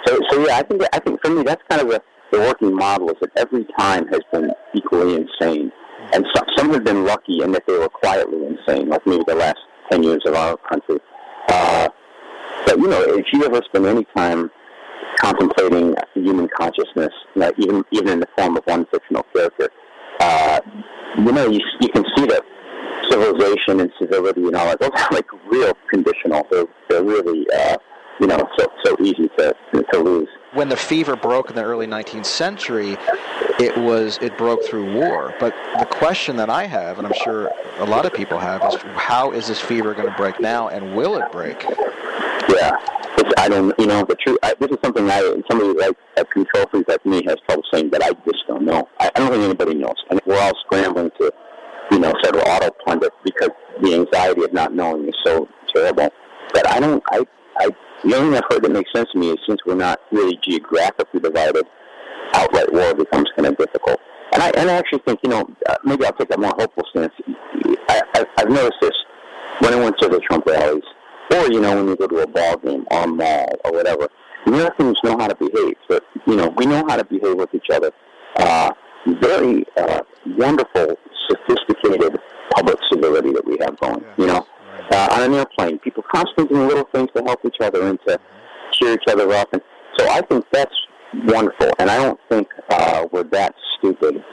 [0.06, 2.02] so so yeah, I think I think for me that's kind of the
[2.32, 5.72] the working model is that every time has been equally insane.
[6.14, 9.36] And some, some have been lucky in that they were quietly insane, like maybe the
[9.36, 9.60] last
[9.92, 10.98] 10 years of our country.
[11.48, 11.90] Uh,
[12.66, 14.50] but, you know, if you ever spend any time
[15.20, 19.70] contemplating human consciousness, you even, even in the form of one fictional character,
[20.20, 20.60] uh,
[21.18, 22.44] you know, you, you can see that
[23.10, 26.48] civilization and civility and all that, those are like real conditional.
[26.50, 27.78] They're, they're really, uh,
[28.20, 29.54] you know, so, so easy to,
[29.92, 32.97] to lose when the fever broke in the early 19th century,
[33.60, 35.34] it was it broke through war.
[35.39, 38.82] But the question that I have, and I'm sure a lot of people have, is
[38.95, 41.64] how is this fever going to break now, and will it break?
[42.49, 42.78] Yeah,
[43.18, 43.78] it's, I don't.
[43.80, 44.38] You know, the truth.
[44.43, 47.64] I, this is something I somebody like a uh, control freak like me has trouble
[47.72, 48.88] saying that I just don't know.
[48.99, 51.32] I, I don't think anybody knows, and we're all scrambling to,
[51.91, 53.49] you know, sort of auto plunge it because
[53.82, 56.10] the anxiety of not knowing is so terrible.
[56.54, 57.02] But I don't.
[57.12, 57.26] I
[57.58, 57.70] I
[58.04, 60.39] the only thing I've heard that makes sense to me is since we're not really
[60.43, 61.66] geographically divided,
[62.34, 63.99] outright war becomes kind of difficult.
[64.34, 66.84] And I and I actually think you know uh, maybe I'll take a more hopeful
[66.89, 67.14] stance.
[67.89, 68.97] I, I I've noticed this
[69.60, 70.84] when I went to the Trump rallies,
[71.34, 74.08] or you know when you go to a ball game or a mall or whatever.
[74.47, 75.76] Americans know how to behave.
[75.88, 77.91] But you know we know how to behave with each other.
[78.38, 78.72] uh,
[79.20, 80.02] very uh,
[80.38, 80.95] wonderful,
[81.30, 82.18] sophisticated
[82.56, 84.04] public civility that we have going.
[84.18, 84.47] You know,
[84.91, 88.19] uh, on an airplane, people constantly doing little things to help each other and to
[88.74, 89.61] cheer each other up, and
[89.97, 90.76] so I think that's
[91.26, 91.72] wonderful.
[91.80, 94.24] And I don't think uh, we're that stupid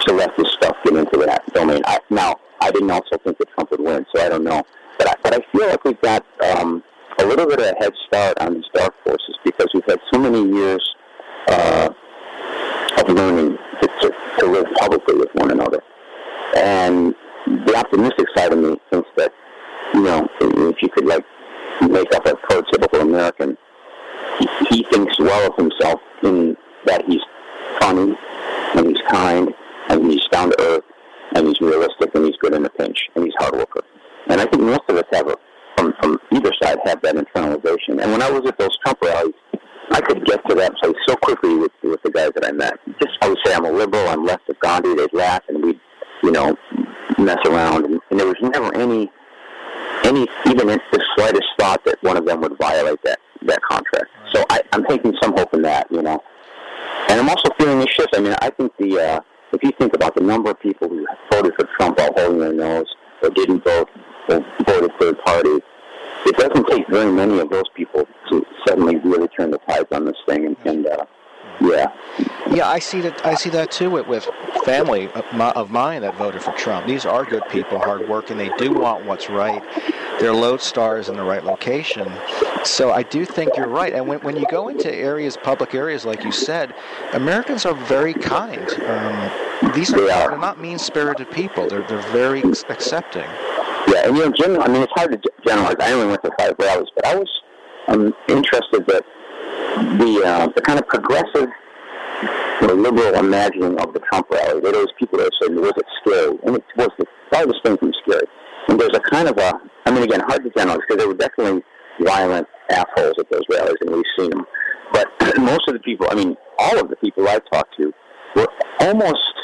[0.00, 1.82] to let this stuff get into that domain.
[1.86, 4.62] I, now, I didn't also think that Trump would win, so I don't know.
[4.98, 6.82] But I, but I feel like we've got um,
[7.18, 10.18] a little bit of a head start on these dark forces because we've had so
[10.18, 10.94] many years
[11.48, 11.90] uh,
[12.98, 15.82] of learning to, to, to live publicly with one another.
[16.56, 17.14] And
[17.46, 19.32] the optimistic side of me thinks that,
[19.94, 21.24] you know, if you could like
[21.80, 23.56] make up a prototypical American,
[24.38, 27.20] he, he thinks well of himself in that he's
[27.80, 28.16] funny
[28.74, 29.54] and he's kind
[29.88, 30.84] and he's down to earth
[31.34, 33.82] and he's realistic and he's good in a pinch and he's hard worker.
[34.28, 35.36] And I think most of us have a,
[35.76, 38.02] from from either side have that internalization.
[38.02, 39.34] And when I was at those Trump rallies,
[39.90, 42.74] I could get to that place so quickly with with the guys that I met.
[43.00, 44.94] Just I would say I'm a liberal, I'm left of Gandhi.
[44.94, 45.80] They'd laugh and we'd
[46.22, 46.56] you know
[47.18, 49.10] mess around, and, and there was never any
[50.04, 54.10] any even the slightest thought that one of them would violate that that contract.
[54.32, 56.22] So I, I'm taking some hope in that, you know.
[57.08, 58.14] And I'm also feeling a shift.
[58.14, 59.20] I mean, I think the uh,
[59.52, 62.52] if you think about the number of people who voted for Trump while holding their
[62.52, 62.92] nose
[63.22, 63.88] or didn't vote
[64.28, 65.60] or voted third party,
[66.26, 70.04] it doesn't take very many of those people to suddenly really turn the tides on
[70.04, 70.46] this thing.
[70.46, 71.04] And, and uh,
[71.60, 71.86] yeah,
[72.50, 73.24] Yeah, I see that.
[73.24, 74.28] I see that too with, with
[74.64, 76.86] family of mi- of mine that voted for Trump.
[76.86, 78.36] These are good people, hardworking.
[78.36, 79.62] They do want what's right.
[80.20, 82.10] They're lodestars in the right location.
[82.64, 83.92] So I do think you're right.
[83.92, 86.72] And when, when you go into areas, public areas, like you said,
[87.12, 88.68] Americans are very kind.
[88.84, 91.68] Um, these are, they're not mean-spirited people.
[91.68, 93.28] They're they're very accepting.
[93.88, 94.06] yeah.
[94.06, 95.76] And you know, general, I mean, it's hard to generalize.
[95.80, 97.30] I only went to five rallies, but I was
[97.88, 99.04] um, interested that
[99.98, 101.48] the uh, the kind of progressive
[102.66, 104.60] know, liberal imagining of the Trump rally.
[104.60, 106.38] There was people that said, was it scary?
[106.44, 108.26] And it was the farthest thing from scary.
[108.68, 109.52] And there's a kind of a,
[109.86, 111.62] I mean, again, hard to generalize because there were definitely
[112.00, 114.46] violent assholes at those rallies, and we've seen them.
[114.92, 117.92] But most of the people, I mean, all of the people I talked to
[118.36, 118.48] were
[118.80, 119.34] almost,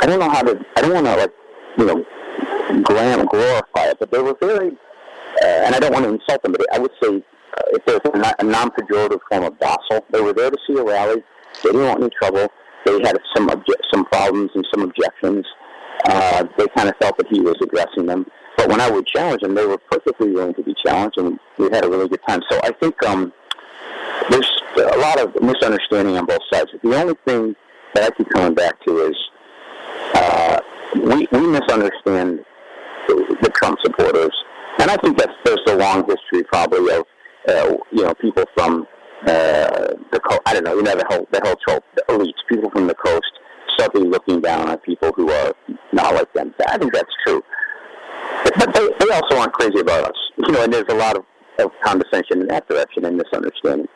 [0.00, 1.32] I don't know how to, I don't want to, like,
[1.78, 4.68] you know, glam, glorify it, but they were very,
[5.42, 7.22] uh, and I don't want to insult them, but I would say
[7.72, 8.00] if there's
[8.38, 11.22] a non-pejorative form of docile, they were there to see a rally.
[11.62, 12.48] They didn't want any trouble.
[12.84, 15.46] They had some obje- some problems and some objections.
[16.04, 18.26] Uh, they kind of felt that he was addressing them.
[18.56, 21.68] But when I would challenge them, they were perfectly willing to be challenged, and we
[21.70, 22.40] had a really good time.
[22.50, 23.32] So I think um,
[24.30, 26.70] there's a lot of misunderstanding on both sides.
[26.82, 27.54] The only thing
[27.94, 29.16] that I keep coming back to is
[30.14, 30.60] uh,
[30.94, 32.44] we, we misunderstand
[33.08, 34.34] the, the Trump supporters,
[34.78, 37.04] and I think that's there's a long history probably of
[37.48, 38.86] uh, you know people from
[39.22, 42.40] uh, the co- I don't know you know the whole the whole trope the elites
[42.48, 43.32] people from the coast
[43.78, 45.54] suddenly looking down on people who are
[45.92, 46.54] not like them.
[46.66, 47.42] I think that's true,
[48.44, 50.16] but, but they, they also aren't crazy about us.
[50.36, 51.24] You know, and there's a lot of,
[51.58, 53.88] of condescension in that direction and misunderstanding.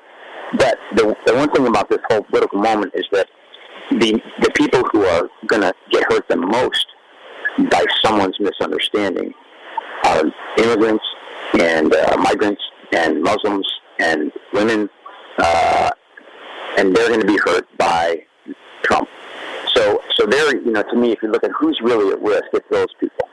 [0.57, 3.28] But the, the one thing about this whole political moment is that
[3.90, 6.86] the the people who are going to get hurt the most
[7.70, 9.32] by someone's misunderstanding
[10.05, 10.24] are
[10.59, 11.05] immigrants
[11.59, 12.62] and uh, migrants
[12.95, 13.66] and Muslims
[13.99, 14.88] and women,
[15.38, 15.90] uh,
[16.78, 18.24] and they're going to be hurt by
[18.82, 19.09] Trump.
[19.74, 22.45] So, so they're you know to me, if you look at who's really at risk,
[22.53, 23.28] it's those people.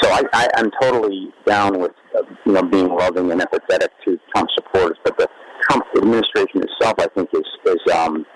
[0.00, 4.18] So I, I, I'm totally down with uh, you know being loving and empathetic to
[4.34, 5.28] Trump supporters, but the
[5.68, 8.26] Trump administration itself, I think, is is um,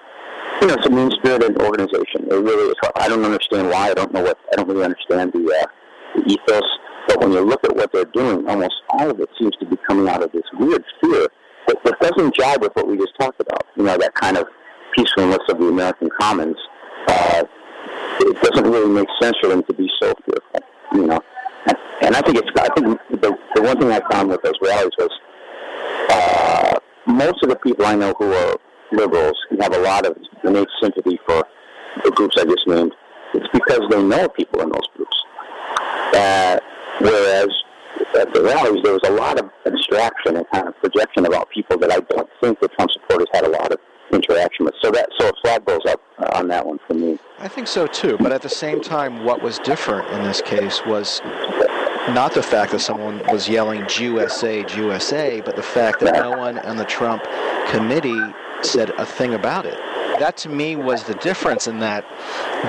[0.60, 2.28] you know it's a mean-spirited organization.
[2.30, 2.74] It really is.
[2.96, 3.90] I don't understand why.
[3.90, 4.38] I don't know what.
[4.52, 5.66] I don't really understand the, uh,
[6.24, 6.78] ethos.
[7.08, 9.76] But when you look at what they're doing, almost all of it seems to be
[9.88, 11.28] coming out of this weird fear
[11.68, 13.66] that, that doesn't jive with what we just talked about.
[13.76, 14.46] You know that kind of
[14.94, 16.56] peacefulness of the American commons.
[17.08, 17.44] Uh,
[18.20, 20.60] it doesn't really make sense for them to be so fearful.
[20.92, 21.20] You know,
[22.02, 22.48] and, I think it's.
[22.58, 25.10] I think the, the one thing I found with those rallies was
[26.10, 28.56] uh, most of the people I know who are
[28.92, 31.44] liberals and have a lot of innate sympathy for
[32.04, 32.92] the groups I just named.
[33.34, 35.16] It's because they know people in those groups.
[36.14, 36.58] Uh,
[37.00, 37.48] whereas
[38.18, 41.78] at the rallies, there was a lot of abstraction and kind of projection about people
[41.78, 43.78] that I don't think the Trump supporters had a lot of
[44.12, 44.74] interaction with.
[44.82, 47.18] So that so a flag goes up uh, on that one for me.
[47.38, 48.16] I think so too.
[48.18, 51.20] But at the same time, what was different in this case was
[52.10, 56.58] not the fact that someone was yelling "USA, USA," but the fact that no one
[56.60, 57.24] on the Trump
[57.68, 58.20] committee
[58.62, 59.78] said a thing about it.
[60.18, 62.04] That to me was the difference in that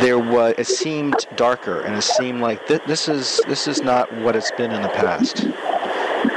[0.02, 4.12] there was it seemed darker and it seemed like th- this is this is not
[4.18, 5.46] what it's been in the past.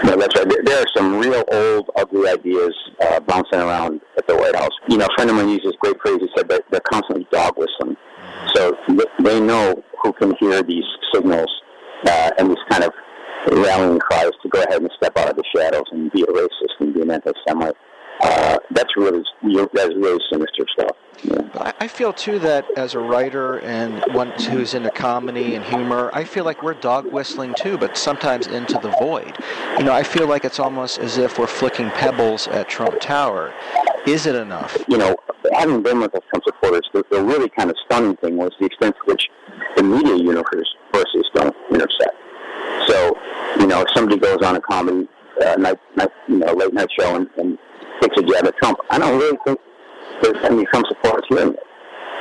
[0.04, 0.46] No, that's right.
[0.64, 4.70] There, are some real old, ugly ideas uh, bouncing around at the White House.
[4.88, 6.18] You know, a friend of mine used this great phrase.
[6.20, 7.96] He said that they're constantly dog whistling.
[8.54, 8.76] So
[9.22, 11.50] they know who can hear these signals
[12.06, 12.92] uh, and these kind of
[13.52, 16.80] rallying cries to go ahead and step out of the shadows and be a racist
[16.80, 17.76] and be an anti-Semite.
[18.22, 19.22] Uh, that's really
[19.72, 20.96] that's really sinister stuff.
[21.22, 21.48] Yeah.
[21.54, 26.10] I, I feel too that as a writer and one who's into comedy and humor,
[26.12, 29.36] I feel like we're dog whistling too, but sometimes into the void.
[29.78, 33.52] You know, I feel like it's almost as if we're flicking pebbles at Trump Tower.
[34.06, 34.76] Is it enough?
[34.88, 35.16] You know,
[35.52, 38.66] having been with the Trump supporters, the, the really kind of stunning thing was the
[38.66, 39.28] extent to which
[39.76, 40.66] the media universes
[41.34, 42.16] don't intersect.
[42.86, 43.16] So,
[43.58, 45.08] you know, if somebody goes on a comedy
[45.44, 47.58] uh, night, night, you know, late night show and, and
[48.00, 49.58] takes a jab at Trump, I don't really think
[50.22, 51.56] there's any Trump supporters it.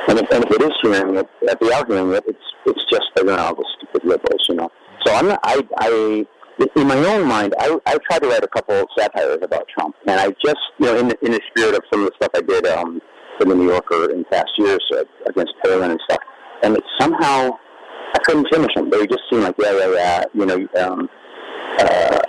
[0.08, 2.84] And if, and if it is hearing it, if they are hearing it, it's it's
[2.90, 4.70] just you know the stupid liberals, you know.
[5.04, 5.40] So I'm not.
[5.42, 6.26] I I
[6.76, 9.94] in my own mind, I I tried to write a couple of satires about Trump,
[10.06, 12.30] and I just you know in the, in the spirit of some of the stuff
[12.34, 13.00] I did um,
[13.38, 16.20] for the New Yorker in past years uh, against Palin and stuff,
[16.62, 17.50] and it somehow
[18.14, 18.88] I couldn't finish them.
[18.90, 20.68] They just seemed like yeah yeah yeah, you know.
[20.82, 21.08] Um,
[21.78, 22.20] uh,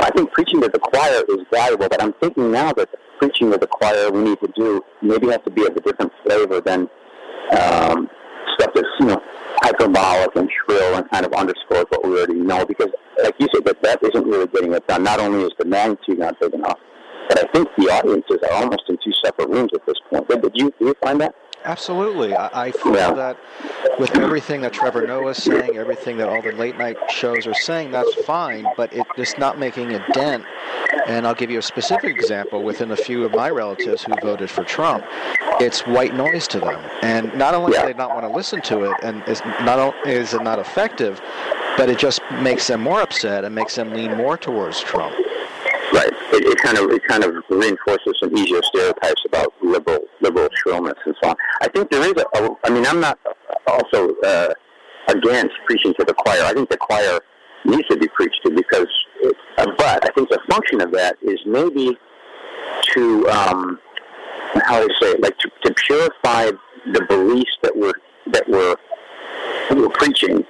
[0.00, 2.88] I think preaching to the choir is valuable, but I'm thinking now that
[3.18, 6.12] preaching to the choir we need to do maybe has to be of a different
[6.24, 6.88] flavor than
[7.58, 8.08] um,
[8.54, 9.20] stuff that's you know
[9.62, 12.64] hyperbolic and shrill and kind of underscores what we already know.
[12.64, 12.88] Because,
[13.22, 15.02] like you said, that that isn't really getting it done.
[15.02, 16.78] Not only is the magnitude not big enough,
[17.28, 20.28] but I think the audiences are almost in two separate rooms at this point.
[20.28, 21.34] Did you, did you find that?
[21.64, 22.34] Absolutely.
[22.34, 23.12] I, I feel Yeah.
[23.14, 23.36] that
[23.98, 27.54] with everything that Trevor Noah is saying, everything that all the late night shows are
[27.54, 30.44] saying, that's fine, but it, it's not making a dent.
[31.06, 34.50] And I'll give you a specific example within a few of my relatives who voted
[34.50, 35.04] for Trump.
[35.60, 36.80] It's white noise to them.
[37.02, 39.98] And not only do they not want to listen to it, and it's not only
[40.12, 41.20] is it not effective,
[41.76, 45.14] but it just makes them more upset and makes them lean more towards Trump.
[45.92, 46.12] Right.
[46.32, 50.98] It, it kind of it kind of reinforces some easier stereotypes about liberal liberal shrillness
[51.04, 51.36] and so on.
[51.60, 52.42] I think there is a.
[52.42, 53.18] a I mean, I'm not
[53.66, 54.54] also uh,
[55.08, 56.42] against preaching to the choir.
[56.44, 57.20] I think the choir
[57.64, 58.88] needs to be preached to because,
[59.20, 61.96] it, uh, but I think the function of that is maybe
[62.94, 63.78] to um,
[64.64, 65.22] how do I say it?
[65.22, 66.50] Like to, to purify
[66.92, 67.92] the beliefs that we're
[68.32, 68.76] that we're,
[69.70, 70.44] we're preaching,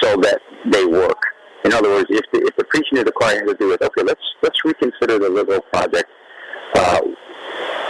[0.00, 1.20] so that they work.
[1.64, 3.82] In other words, if the, if the preaching to the choir has to do with
[3.82, 6.08] okay, let's let's reconsider the liberal project.
[6.74, 7.00] Uh,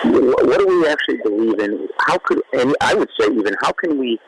[0.04, 1.88] what do we actually believe in?
[2.00, 4.18] How could and I would say even how can we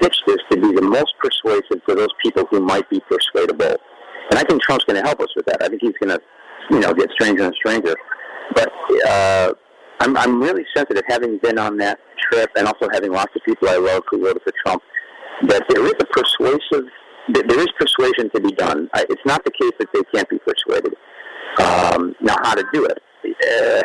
[0.00, 3.76] pitch this to be the most persuasive for those people who might be persuadable?
[4.30, 5.62] And I think Trump's going to help us with that.
[5.62, 6.20] I think he's going to,
[6.70, 7.94] you know, get stranger and stranger.
[8.54, 8.72] But
[9.06, 9.52] uh,
[10.00, 11.98] I'm I'm really sensitive, having been on that
[12.30, 14.82] trip and also having lots of people I love who voted for Trump,
[15.48, 16.88] that there is a persuasive,
[17.32, 18.88] there is persuasion to be done.
[18.94, 20.94] It's not the case that they can't be persuaded.
[21.58, 22.98] Um, now, how to do it?
[23.24, 23.82] Uh,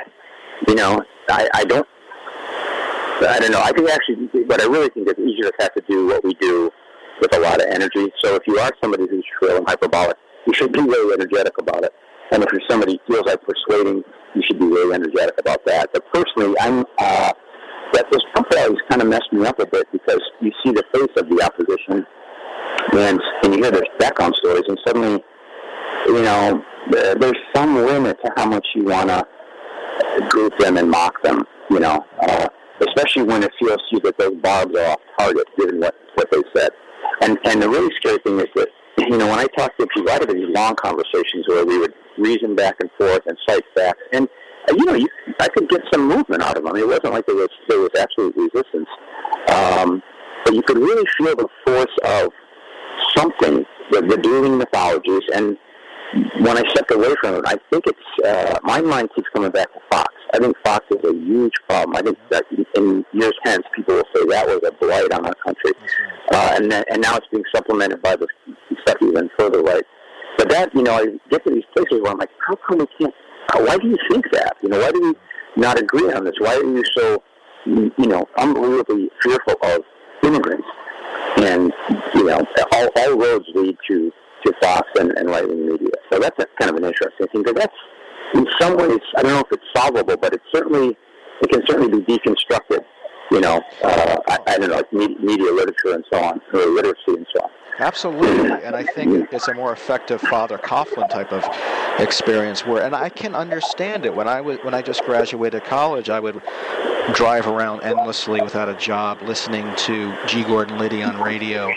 [0.67, 1.87] you know, I, I don't.
[3.21, 3.61] I don't know.
[3.61, 6.33] I think actually, but I really think it's easier to have to do what we
[6.35, 6.69] do
[7.21, 8.11] with a lot of energy.
[8.23, 11.83] So if you are somebody who's shrill and hyperbolic, you should be really energetic about
[11.85, 11.93] it.
[12.31, 14.03] And if you're somebody who feels like persuading,
[14.35, 15.91] you should be really energetic about that.
[15.93, 17.31] But personally, I'm uh,
[17.93, 20.83] that this Trump rallies kind of messed me up a bit because you see the
[20.93, 22.05] face of the opposition,
[22.93, 25.23] and and you hear their background stories, and suddenly,
[26.07, 29.25] you know, there, there's some limit to how much you want to
[30.29, 31.43] group them and mock them.
[31.69, 32.47] You know, uh,
[32.81, 36.29] especially when it feels to you that those barbs are off target, given what what
[36.31, 36.71] they said.
[37.21, 40.09] And and the really scary thing is that you know when I talk to people,
[40.09, 44.01] I have these long conversations where we would reason back and forth and cite facts,
[44.13, 44.27] and
[44.69, 45.07] you know you,
[45.39, 46.75] I could get some movement out of them.
[46.75, 48.89] It wasn't like there was there was absolute resistance,
[49.49, 50.03] um,
[50.43, 52.31] but you could really feel the force of
[53.15, 55.57] something, the, the dueling mythologies, and
[56.39, 59.71] when I stepped away from it, I think it's uh, my mind keeps coming back
[59.73, 60.13] to Fox.
[60.33, 61.95] I think Fox is a huge problem.
[61.97, 65.33] I think that in years hence, people will say that was a blight on our
[65.45, 65.73] country,
[66.31, 68.27] uh, and then- and now it's being supplemented by the
[68.81, 69.83] stuff even further right.
[70.37, 72.85] But that you know, I get to these places where I'm like, how come we
[72.99, 73.13] can't?
[73.51, 74.55] How, why do you think that?
[74.61, 75.13] You know, why do we
[75.61, 76.33] not agree on this?
[76.39, 77.23] Why are you so
[77.65, 79.79] you know unbelievably fearful of
[80.23, 80.67] immigrants?
[81.37, 81.73] And
[82.13, 84.11] you know, all, all roads lead to
[84.45, 85.91] to Fox and, and right wing media.
[86.11, 87.43] So that's a, kind of an interesting thing.
[87.43, 87.75] Because that's
[88.35, 90.95] in some ways, I don't know if it's solvable, but it's certainly
[91.41, 92.85] it can certainly be deconstructed.
[93.31, 96.65] You know, uh, I, I don't know, like media, media literature and so on, or
[96.67, 97.49] literacy and so on.
[97.79, 101.43] Absolutely, and I think it's a more effective Father Coughlin type of
[101.99, 102.65] experience.
[102.65, 104.15] Where, and I can understand it.
[104.15, 106.41] When I was when I just graduated college, I would
[107.13, 110.43] drive around endlessly without a job, listening to G.
[110.43, 111.69] Gordon Liddy on radio,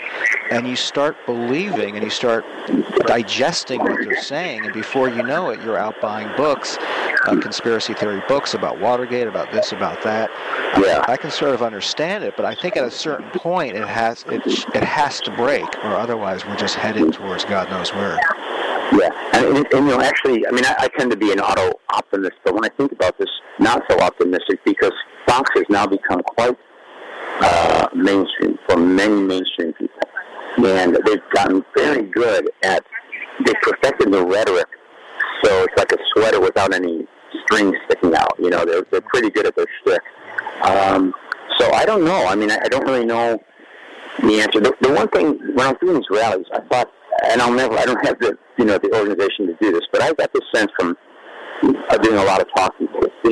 [0.51, 2.45] and you start believing and you start
[3.05, 6.77] digesting what they're saying, and before you know it, you're out buying books.
[7.27, 10.29] uh, conspiracy theory books about Watergate, about this, about that.
[10.77, 11.03] Yeah.
[11.07, 13.87] I, I can sort of understand it, but I think at a certain point it
[13.87, 14.41] has it
[14.73, 18.19] it has to break, or otherwise we're just headed towards God knows where.
[18.91, 21.39] Yeah, and, and, and you know, actually, I mean, I, I tend to be an
[21.39, 23.29] auto optimist, but when I think about this,
[23.59, 24.93] not so optimistic because
[25.27, 26.57] Fox has now become quite
[27.41, 32.83] uh, mainstream for many mainstream people, and they've gotten very good at
[33.45, 34.67] they perfected the rhetoric,
[35.43, 37.07] so it's like a sweater without any
[37.43, 38.35] strings sticking out.
[38.39, 40.01] You know, they're they're pretty good at their shtick.
[40.63, 41.13] Um,
[41.57, 42.25] so I don't know.
[42.25, 43.39] I mean, I, I don't really know
[44.27, 44.59] the answer.
[44.59, 46.91] The, the one thing when I was doing these rallies, I thought,
[47.29, 50.01] and I'll never, I don't have the you know the organization to do this, but
[50.01, 50.97] I got the sense from
[51.63, 52.87] uh, doing a lot of talking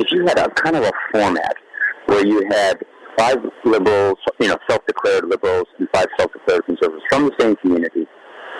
[0.08, 1.56] if you had a kind of a format
[2.06, 2.78] where you had
[3.16, 8.06] five liberals, you know, self-declared liberals and five self-declared conservatives from the same community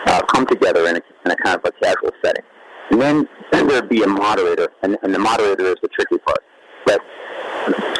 [0.06, 2.44] uh, come together in a, in a kind of a casual setting.
[2.90, 6.38] And then, then there'd be a moderator, and, and the moderator is the tricky part.
[6.86, 7.00] But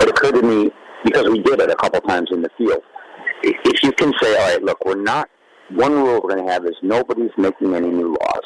[0.00, 0.70] it occurred to me,
[1.04, 2.82] because we did it a couple times in the field,
[3.42, 5.28] if you can say, all right, look, we're not,
[5.70, 8.44] one rule we're going to have is nobody's making any new laws.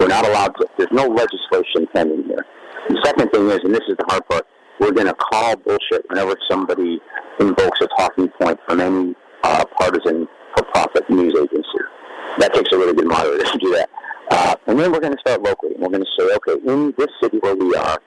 [0.00, 2.44] We're not allowed to, there's no legislation pending here.
[2.88, 4.46] The second thing is, and this is the hard part,
[4.80, 7.00] we're going to call bullshit whenever somebody
[7.40, 11.78] invokes a talking point from any uh, partisan for-profit news agency.
[12.38, 13.90] That takes a really good moderator to do that.
[14.30, 15.72] Uh, and then we're going to start locally.
[15.78, 17.98] We're going to say, okay, in this city where we are,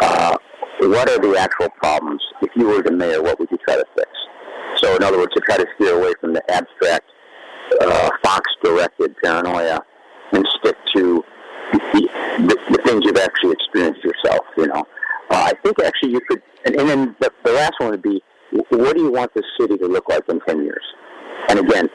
[0.00, 0.36] uh,
[0.80, 2.20] what are the actual problems?
[2.42, 4.10] If you were the mayor, what would you try to fix?
[4.82, 7.04] So, in other words, to try to steer away from the abstract,
[7.80, 9.80] uh, Fox-directed paranoia
[10.32, 11.24] and stick to
[11.72, 12.08] the,
[12.38, 14.44] the, the things you've actually experienced yourself.
[14.56, 14.84] You know,
[15.30, 16.42] uh, I think actually you could.
[16.64, 18.22] And, and then the, the last one would be,
[18.70, 20.84] what do you want this city to look like in ten years?
[21.48, 21.88] And again,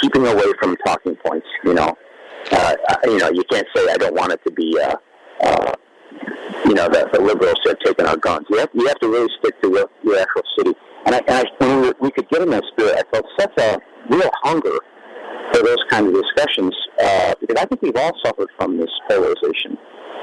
[0.00, 1.46] keeping away from talking points.
[1.64, 1.96] You know,
[2.52, 2.74] uh,
[3.04, 4.78] you know, you can't say I don't want it to be.
[4.78, 4.96] Uh,
[5.42, 5.72] uh,
[6.64, 8.46] you know, the, the liberals have taken our guns.
[8.48, 10.74] You have, you have to really stick to your, your actual city.
[11.06, 13.52] And, I, and I, when we, we could get in that spirit, I felt such
[13.58, 13.78] a
[14.10, 14.78] real hunger
[15.52, 19.76] for those kind of discussions uh, because I think we've all suffered from this polarization.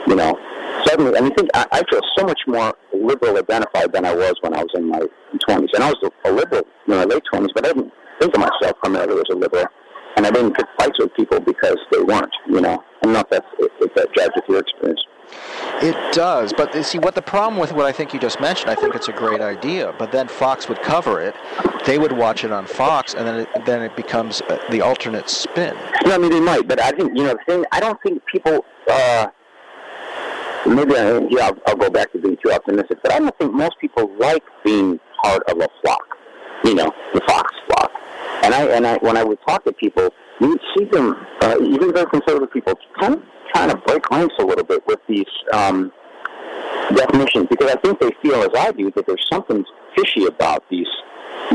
[0.08, 0.36] You know,
[0.84, 4.34] suddenly, and I think I, I feel so much more liberal identified than I was
[4.42, 5.00] when I was in my
[5.48, 5.70] 20s.
[5.76, 8.78] And I was a, liberal in my late 20s, but I didn't think of myself
[8.82, 9.68] primarily as a liberal.
[10.18, 12.84] And I didn't pick fights with people because they weren't, you know.
[13.02, 15.02] I don't know if, that jives with your experience.
[15.82, 18.70] It does, but see what the problem with what I think you just mentioned.
[18.70, 21.36] I think it's a great idea, but then Fox would cover it.
[21.88, 25.28] They would watch it on Fox, and then it, then it becomes uh, the alternate
[25.28, 25.76] spin.
[26.06, 27.66] No, I mean they might, but I think you know the thing.
[27.72, 28.64] I don't think people.
[28.88, 29.28] Uh,
[30.68, 33.52] maybe I, yeah, I'll, I'll go back to being too optimistic, but I don't think
[33.52, 36.18] most people like being part of a flock.
[36.64, 37.92] You know, the Fox flock.
[38.44, 40.10] And I and I when I would talk to people,
[40.40, 43.24] you would see them, uh, even very conservative people, kind of
[43.54, 45.92] trying to break ranks a little bit with these um,
[46.96, 49.64] definitions because I think they feel, as I do, that there's something
[49.96, 50.88] fishy about these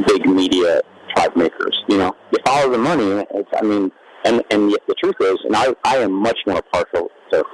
[0.07, 0.81] big media
[1.15, 1.83] tribe makers.
[1.89, 3.25] You know, you follow the money.
[3.31, 3.91] It's, I mean,
[4.25, 7.45] and and yet the truth is, and I I am much more partial to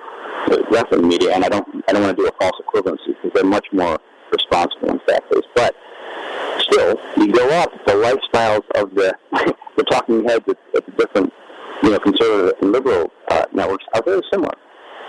[0.70, 3.44] left-wing media, and I don't I don't want to do a false equivalency because they're
[3.44, 3.98] much more
[4.32, 5.48] responsible and fact-based.
[5.54, 5.74] But
[6.60, 9.14] still, you go up, the lifestyles of the
[9.76, 11.32] the talking heads at, at the different
[11.82, 14.52] you know conservative and liberal uh, networks are very similar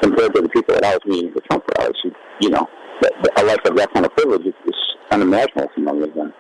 [0.02, 1.96] compared to the people that I was meeting the Trump rallies.
[2.04, 2.68] Who, you know,
[3.02, 4.76] that, that a life of that kind of privilege is, is
[5.12, 6.34] unimaginable for many of them.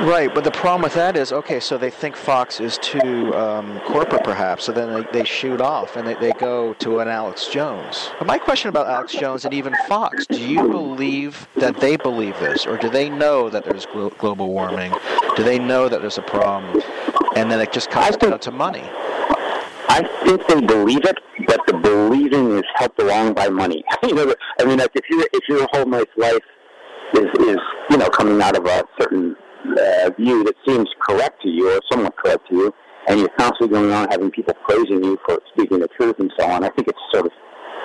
[0.00, 3.80] Right, but the problem with that is, okay, so they think Fox is too um,
[3.86, 7.46] corporate, perhaps, so then they, they shoot off and they, they go to an Alex
[7.48, 8.10] Jones.
[8.18, 12.38] But my question about Alex Jones and even Fox, do you believe that they believe
[12.40, 14.92] this, or do they know that there's glo- global warming?
[15.36, 16.82] Do they know that there's a problem,
[17.34, 18.84] and then it just comes down to money?
[19.88, 23.84] I think they believe it, but the believing is helped along by money.
[24.02, 26.42] you know, I mean, like if you if your whole night's life
[27.14, 27.58] is is
[27.90, 29.36] you know coming out of a certain
[29.66, 32.74] uh, view that seems correct to you or somewhat correct to you,
[33.08, 36.46] and you're constantly going on having people praising you for speaking the truth and so
[36.46, 36.64] on.
[36.64, 37.32] I think it's sort of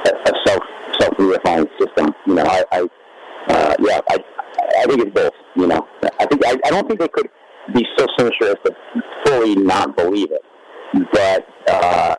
[0.05, 0.64] a, a self
[0.99, 2.14] self reifying system.
[2.26, 2.82] You know, I, I
[3.47, 4.18] uh, yeah, I
[4.80, 5.34] I think it's both.
[5.55, 5.88] You know,
[6.20, 7.30] I think I, I don't think they could
[7.74, 8.76] be so sinister as to
[9.26, 10.41] fully not believe it,
[11.12, 11.47] but.
[11.68, 12.16] Uh,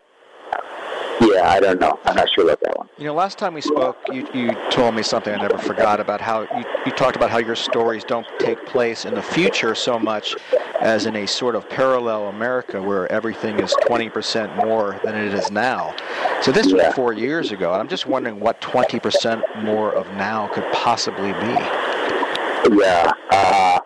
[1.23, 1.99] yeah, I don't know.
[2.05, 2.89] I'm not sure about that one.
[2.99, 6.21] You know, last time we spoke, you, you told me something I never forgot about
[6.21, 9.99] how you, you talked about how your stories don't take place in the future so
[9.99, 10.37] much
[10.81, 15.51] as in a sort of parallel America where everything is 20% more than it is
[15.51, 15.95] now.
[16.43, 20.49] So this was four years ago, and I'm just wondering what 20% more of now
[20.49, 22.79] could possibly be.
[22.81, 23.13] Yeah.
[23.31, 23.79] Uh,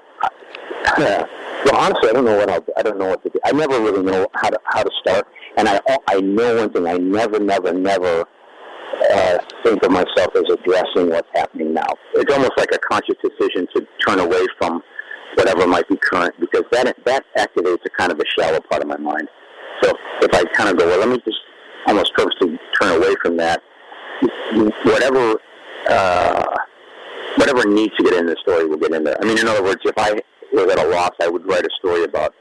[0.98, 1.26] yeah.
[1.64, 3.40] Well, honestly, I don't know what I'll, I don't know what to do.
[3.44, 5.26] I never really know how to how to start.
[5.56, 8.24] And I I know one thing: I never, never, never
[9.12, 11.86] uh, think of myself as addressing what's happening now.
[12.14, 14.82] It's almost like a conscious decision to turn away from
[15.34, 18.88] whatever might be current because that that activates a kind of a shallow part of
[18.88, 19.28] my mind.
[19.82, 19.92] So
[20.22, 21.38] if I kind of go, well, let me just
[21.86, 23.62] almost purposely turn away from that.
[24.84, 25.36] Whatever
[25.88, 26.56] uh,
[27.36, 29.16] whatever needs to get in the story will get in there.
[29.20, 30.20] I mean, in other words, if I
[30.52, 32.34] was at a loss, I would write a story about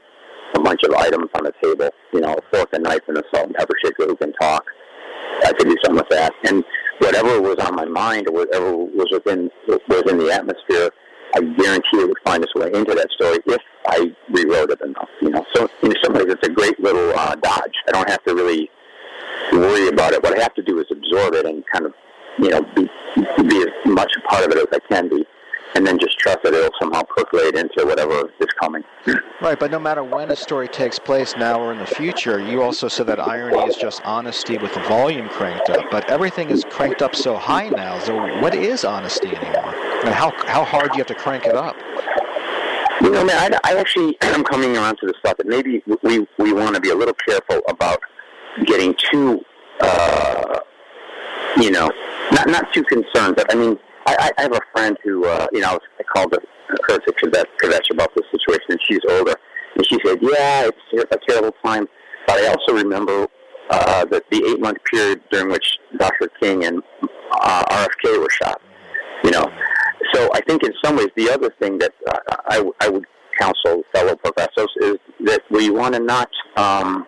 [0.54, 1.90] a bunch of items on the table.
[2.12, 4.64] You know, a fork, a knife, and a salt and pepper shaker who can talk.
[5.44, 6.32] I could do something with that.
[6.46, 6.64] And
[6.98, 10.90] whatever was on my mind or whatever was within was in the atmosphere,
[11.34, 15.08] I guarantee it would find its way into that story if I rewrote it enough.
[15.20, 17.74] You know, so in some ways, it's a great little uh, dodge.
[17.88, 18.70] I don't have to really
[19.52, 20.22] worry about it.
[20.22, 21.94] What I have to do is absorb it and kind of,
[22.38, 22.88] you know, be,
[23.42, 25.26] be as much a part of it as I can be
[25.76, 28.82] and then just trust that it'll somehow percolate into whatever is coming.
[29.42, 32.62] Right, but no matter when a story takes place, now or in the future, you
[32.62, 35.84] also said that irony is just honesty with the volume cranked up.
[35.90, 37.98] But everything is cranked up so high now.
[37.98, 39.74] So what is honesty anymore?
[40.06, 41.76] And how how hard do you have to crank it up?
[43.02, 46.26] You know, man, I, I actually am coming around to the thought that maybe we
[46.38, 48.00] we want to be a little careful about
[48.64, 49.44] getting too,
[49.80, 50.60] uh,
[51.58, 51.90] you know,
[52.32, 53.36] not not too concerned.
[53.36, 56.76] But I mean, I, I have a friend who, uh, you know, I called her,
[56.88, 59.34] her to about this situation, and she's older.
[59.74, 61.86] And she said, yeah, it's a terrible time.
[62.26, 63.26] But I also remember
[63.70, 66.28] uh, that the eight-month period during which Dr.
[66.40, 66.82] King and
[67.32, 68.60] uh, RFK were shot,
[69.24, 69.44] you know.
[70.14, 73.04] So I think in some ways the other thing that uh, I, I would
[73.38, 77.06] counsel fellow professors is that we want to not um,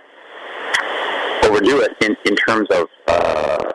[1.42, 3.72] overdo it in, in terms of uh,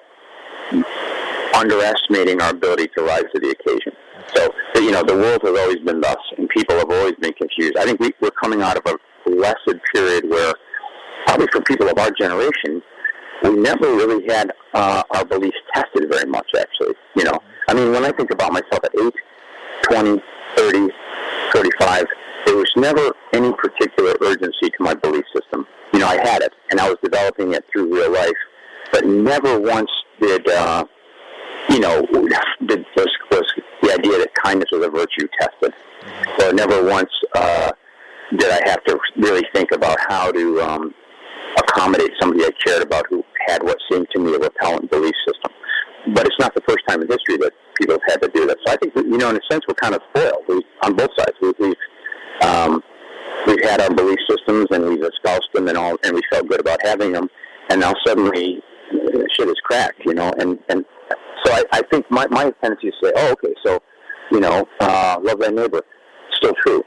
[1.54, 3.94] underestimating our ability to rise to the occasion.
[4.36, 4.50] So,
[4.82, 7.78] you know, the world has always been thus, and people have always been confused.
[7.78, 10.54] I think we, we're coming out of a blessed period where,
[11.26, 12.82] probably for people of our generation,
[13.44, 16.96] we never really had uh, our beliefs tested very much, actually.
[17.16, 19.14] You know, I mean, when I think about myself at 8,
[19.84, 20.22] 20,
[20.56, 20.90] 30,
[21.54, 22.06] 35,
[22.46, 25.66] there was never any particular urgency to my belief system.
[25.94, 28.32] You know, I had it, and I was developing it through real life,
[28.92, 29.90] but never once
[30.20, 30.86] did uh,
[31.70, 35.74] you know, the, was, was the idea that kindness was a virtue tested.
[36.38, 37.72] So never once uh,
[38.38, 40.94] did I have to really think about how to um,
[41.58, 45.52] accommodate somebody I cared about who had what seemed to me a repellent belief system.
[46.14, 48.58] But it's not the first time in history that people have had to do that.
[48.66, 51.12] So I think, you know, in a sense, we're kind of spoiled we, on both
[51.18, 51.38] sides.
[51.42, 51.76] We, we've
[52.42, 52.84] um,
[53.48, 56.60] we've had our belief systems and we've espoused them and all, and we felt good
[56.60, 57.30] about having them.
[57.70, 58.62] And now suddenly,
[59.36, 60.34] shit is cracked, you know.
[60.40, 60.84] And and
[61.46, 63.80] so I, I think my, my tendency is to say, oh, okay, so,
[64.32, 65.82] you know, uh, love thy neighbor,
[66.32, 66.84] still true.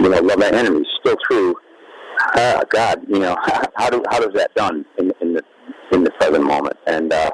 [0.00, 1.56] You know, love thy enemy, still true.
[2.34, 3.36] Uh, God, you know,
[3.76, 5.42] how do how does that done in, in the
[5.92, 6.76] in the present moment?
[6.86, 7.30] And uh,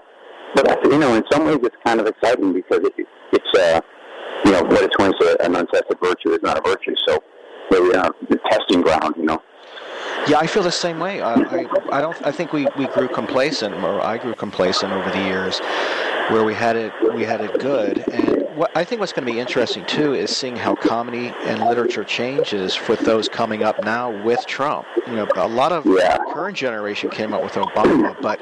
[0.55, 3.81] but you know, in some ways it's kind of exciting because it, it's uh,
[4.45, 6.95] you know, what it's when an untested virtue is not a virtue.
[7.07, 7.23] So
[7.71, 9.43] maybe uh, the testing ground, you know.
[10.29, 11.21] Yeah, I feel the same way.
[11.21, 12.17] I, I, I, don't.
[12.27, 15.61] I think we, we grew complacent, or I grew complacent over the years,
[16.31, 17.99] where we had it we had it good.
[18.09, 21.61] And what I think what's going to be interesting too is seeing how comedy and
[21.61, 24.87] literature changes with those coming up now with Trump.
[25.07, 26.19] You know, a lot of yeah.
[26.33, 28.41] current generation came up with Obama, but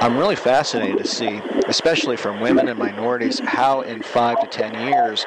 [0.00, 4.88] I'm really fascinated to see, especially from women and minorities, how in five to ten
[4.88, 5.26] years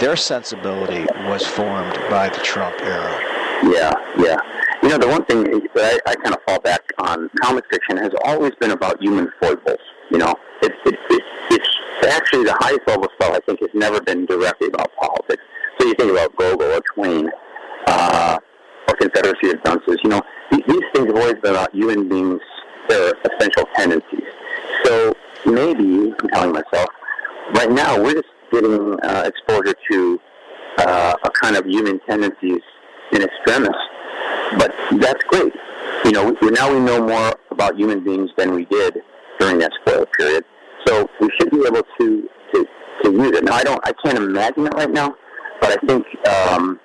[0.00, 3.18] their sensibility was formed by the Trump era.
[3.64, 4.38] Yeah, yeah.
[4.82, 5.44] You know, the one thing
[5.74, 9.30] that I, I kind of fall back on, comic fiction has always been about human
[9.40, 9.78] foibles.
[10.12, 13.98] You know, it, it, it, it's actually the highest level stuff I think has never
[14.00, 15.42] been directly about politics.
[15.78, 17.30] So you think about Gogol or Twain
[17.86, 18.38] uh,
[18.88, 19.96] or Confederacy of Dunces.
[20.04, 22.42] You know, these, these things have always been about human beings,
[22.88, 24.28] their essential tendencies.
[24.84, 25.14] So
[25.46, 26.90] maybe, I'm telling myself,
[27.54, 30.20] right now we're just getting uh, exposure to
[30.76, 32.60] uh, a kind of human tendencies
[33.12, 33.76] in extremis
[34.58, 35.54] but that's great.
[36.04, 39.02] You know, now we know more about human beings than we did
[39.42, 40.44] during that spoil period.
[40.86, 42.66] So we should be able to, to,
[43.02, 43.44] to use it.
[43.44, 45.16] Now, I don't, I can't imagine it right now,
[45.60, 46.78] but I think, um,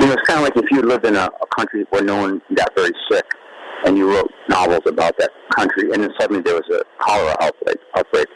[0.00, 2.16] you know, it's kind of like if you lived in a, a country where no
[2.16, 3.24] one got very sick,
[3.84, 7.76] and you wrote novels about that country, and then suddenly there was a cholera outbreak.
[7.94, 8.26] outbreak.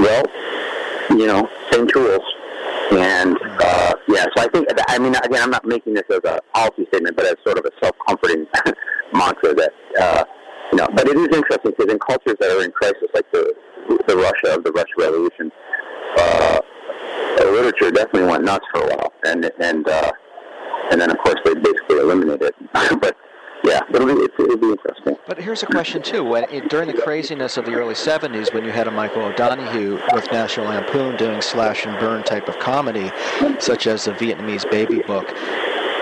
[0.00, 0.24] Well,
[1.10, 2.22] you know, same tools,
[2.90, 6.40] and uh, yeah, so I think I mean again, I'm not making this as a
[6.52, 8.46] policy statement, but as sort of a self-comforting
[9.12, 10.24] mantra that uh,
[10.76, 10.88] know.
[10.94, 13.54] But it is interesting because in cultures that are in crisis, like the
[14.06, 15.50] the Russia of the Russian Revolution,
[16.18, 16.60] uh,
[17.58, 20.12] literature definitely went nuts for a while, and and uh,
[20.90, 22.54] and then of course they basically eliminated it.
[23.00, 23.16] but
[23.64, 25.16] yeah, it'll be it'll be interesting.
[25.26, 28.70] But here's a question too: when during the craziness of the early '70s, when you
[28.70, 33.10] had a Michael O'Donoghue with National Lampoon doing slash and burn type of comedy,
[33.58, 35.28] such as the Vietnamese Baby Book,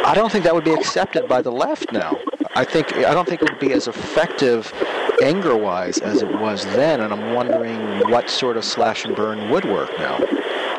[0.06, 2.16] I don't think that would be accepted by the left now.
[2.54, 4.72] I think I don't think it would be as effective
[5.20, 9.64] anger-wise as it was then, and I'm wondering what sort of slash and burn would
[9.64, 10.16] work now.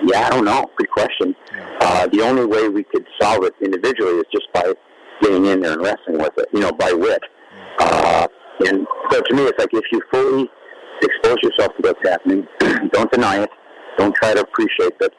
[0.01, 0.71] Yeah, I don't know.
[0.77, 1.35] Good question.
[1.81, 4.73] Uh, the only way we could solve it individually is just by
[5.21, 7.21] getting in there and wrestling with it, you know, by wit.
[7.79, 8.27] Uh,
[8.65, 10.49] and so to me, it's like if you fully
[11.01, 12.47] expose yourself to what's happening,
[12.93, 13.49] don't deny it,
[13.97, 15.13] don't try to appreciate it,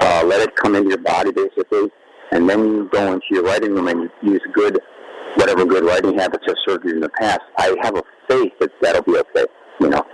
[0.00, 1.90] uh, let it come into your body basically,
[2.34, 4.78] and then you go into your writing room and you use good,
[5.36, 7.40] whatever good writing habits have served you in the past.
[7.58, 9.46] I have a faith that that'll be okay,
[9.80, 10.04] you know,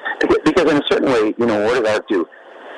[0.44, 2.26] because in a certain way, you know, what does art do?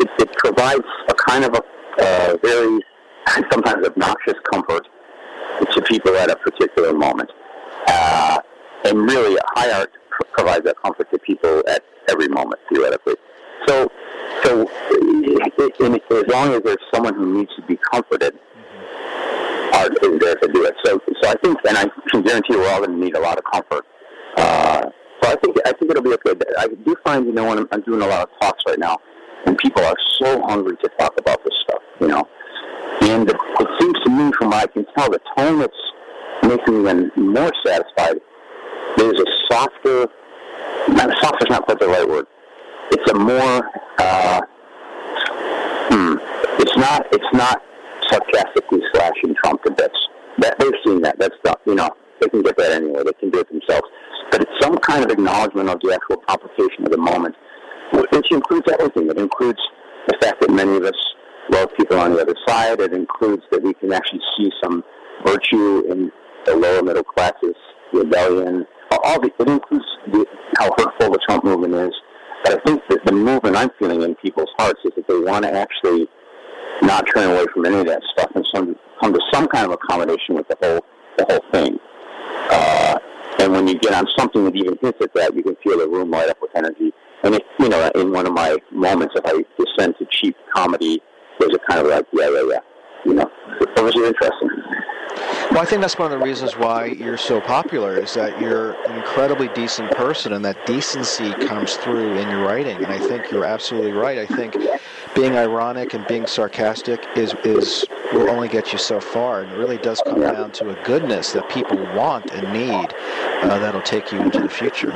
[0.01, 1.63] It, it provides a kind of a
[1.99, 2.81] uh, very
[3.51, 4.87] sometimes obnoxious comfort
[5.73, 7.31] to people at a particular moment.
[7.87, 8.39] Uh,
[8.85, 13.15] and really, high art pr- provides that comfort to people at every moment, theoretically.
[13.67, 13.91] So,
[14.45, 18.39] so it, in, as long as there's someone who needs to be comforted,
[19.73, 20.75] art is there to do it.
[20.85, 23.39] So, so I think, and I can guarantee we're all going to need a lot
[23.39, 23.85] of comfort.
[24.37, 24.83] Uh,
[25.23, 26.33] so I think I think it'll be okay.
[26.59, 28.99] I do find, you know, when I'm, I'm doing a lot of talks right now,
[29.47, 32.27] and people are so hungry to talk about this stuff, you know,
[33.03, 33.37] and it
[33.81, 35.73] seems to me, from what I can tell, the tone that's
[36.43, 38.21] making them more satisfied
[38.99, 40.09] is a softer,
[40.89, 42.27] not softer is not quite the right word.
[42.91, 44.41] It's a more, uh,
[45.91, 46.17] hmm,
[46.59, 47.63] it's not, it's not
[48.13, 49.77] sarcastically slashing trumpet.
[49.77, 49.99] That's,
[50.39, 51.19] that, they've seen that.
[51.19, 51.89] That's not, you know,
[52.21, 53.03] they can get that anyway.
[53.05, 53.89] They can do it themselves.
[54.31, 57.35] But it's some kind of acknowledgement of the actual complication of the moment,
[57.93, 59.11] which includes everything.
[59.11, 59.61] It includes
[60.09, 60.99] the fact that many of us
[61.51, 62.81] love people on the other side.
[62.81, 64.83] It includes that we can actually see some
[65.27, 66.11] virtue in
[66.47, 67.57] the lower middle classes,
[67.93, 68.67] rebellion.
[69.05, 70.25] All the, it includes the,
[70.59, 71.95] how hurtful the Trump movement is.
[72.45, 75.45] But I think that the movement I'm feeling in people's hearts is that they want
[75.45, 76.09] to actually
[76.81, 79.73] not turn away from any of that stuff and some, come to some kind of
[79.73, 80.81] accommodation with the whole
[81.19, 81.79] the whole thing.
[82.51, 82.99] Uh,
[83.39, 85.87] and when you get on something that even hints at that, you can feel the
[85.87, 86.93] room light up with energy.
[87.23, 91.03] And it, you know, in one of my moments, if I descend to cheap comedy
[91.43, 92.59] those are kind of like, yeah, yeah, yeah.
[93.05, 93.31] You know,
[93.75, 94.49] those are interesting.
[95.51, 98.73] Well, I think that's one of the reasons why you're so popular is that you're
[98.85, 102.77] an incredibly decent person, and that decency comes through in your writing.
[102.77, 104.19] And I think you're absolutely right.
[104.19, 104.55] I think
[105.15, 109.57] being ironic and being sarcastic is is will only get you so far, and it
[109.57, 112.95] really does come down to a goodness that people want and need
[113.43, 114.93] uh, that'll take you into the future.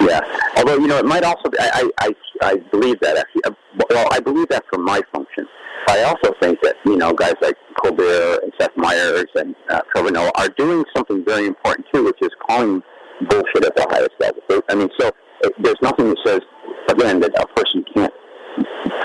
[0.00, 0.20] Yeah.
[0.56, 1.48] Although you know, it might also.
[1.50, 3.44] Be, I, I I believe that actually.
[3.44, 3.52] Uh,
[3.90, 5.46] well, I believe that for my function.
[5.88, 10.10] I also think that you know guys like Colbert and Seth Meyers and uh, Trevor
[10.10, 12.82] Noah are doing something very important too, which is calling
[13.28, 14.62] bullshit at the highest level.
[14.68, 15.12] I mean, so
[15.42, 16.40] it, there's nothing that says
[16.88, 17.84] again that a person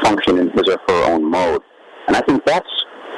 [0.04, 1.62] function in his or her own mode,
[2.08, 2.70] and I think that's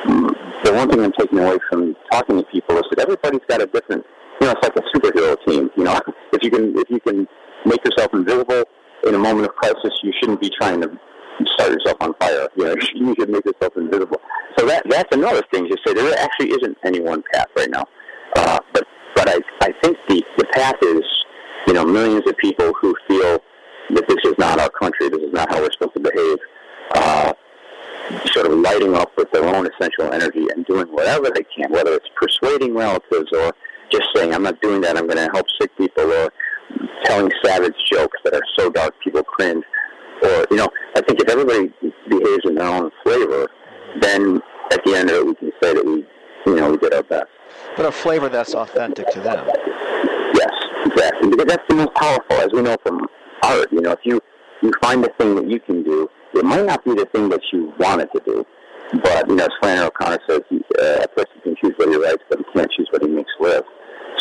[0.06, 3.66] the one thing I'm taking away from talking to people is that everybody's got a
[3.66, 4.06] different.
[4.42, 5.70] You know, it's like a superhero team.
[5.76, 6.00] You know,
[6.34, 7.28] if you can if you can
[7.66, 8.64] make yourself invisible
[9.08, 11.00] in a moment of crisis, you shouldn't be trying to
[11.46, 12.48] start yourself on fire.
[12.56, 14.22] You know, you should make yourself invisible.
[14.58, 15.94] So that that's another thing to say.
[15.94, 17.86] There actually isn't any one path right now.
[18.36, 21.04] Uh, but but I I think the the path is
[21.68, 23.42] you know millions of people who feel
[23.90, 25.10] this is not our country.
[25.10, 26.38] This is not how we're supposed to behave.
[26.96, 27.34] Uh,
[28.34, 31.94] sort of lighting up with their own essential energy and doing whatever they can, whether
[31.94, 33.54] it's persuading relatives or
[33.92, 36.30] just saying, I'm not doing that, I'm going to help sick people, or
[37.06, 39.64] telling savage jokes that are so dark people cringe.
[40.24, 41.72] Or, you know, I think if everybody
[42.10, 43.50] behaves in their own flavor,
[44.02, 44.42] then
[44.72, 46.06] at the end of it, we can say that we,
[46.46, 47.28] you know, we did our best.
[47.78, 49.46] But a flavor that's authentic to them.
[50.34, 50.52] Yes,
[50.86, 51.30] exactly.
[51.30, 53.08] Because that's the most powerful, as we know from
[53.72, 54.22] You know, if you
[54.62, 57.42] you find the thing that you can do, it might not be the thing that
[57.52, 58.46] you wanted to do.
[59.02, 62.24] But, you know, as Flannery O'Connor says, uh, a person can choose what he writes,
[62.30, 63.64] but he can't choose what he makes live.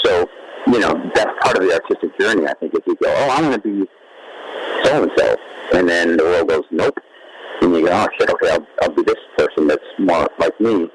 [0.03, 0.27] So,
[0.67, 3.43] you know, that's part of the artistic journey, I think, if you go, oh, I
[3.43, 3.87] want to be
[4.83, 5.37] so-and-so.
[5.75, 6.99] And then the world goes, nope.
[7.61, 10.89] And you go, oh, shit, okay, I'll, I'll be this person that's more like me.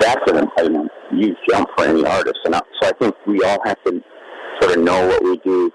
[0.00, 2.40] That's an, a huge jump for any artist.
[2.44, 4.02] And I, so I think we all have to
[4.60, 5.70] sort of know what we do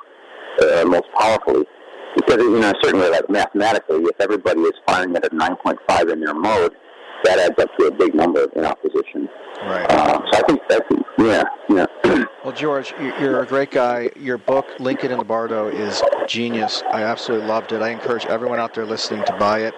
[0.62, 1.66] uh, most powerfully.
[2.16, 6.34] Because, you know, certainly, like mathematically, if everybody is firing at a 9.5 in their
[6.34, 6.76] mode,
[7.24, 9.28] that adds up to a big number in opposition.
[9.62, 9.86] Right.
[9.90, 10.86] Uh, so I think that's,
[11.18, 11.86] yeah, yeah.
[12.44, 14.10] Well, George, you're a great guy.
[14.16, 16.82] Your book, Lincoln in the Bardo, is genius.
[16.90, 17.82] I absolutely loved it.
[17.82, 19.74] I encourage everyone out there listening to buy it.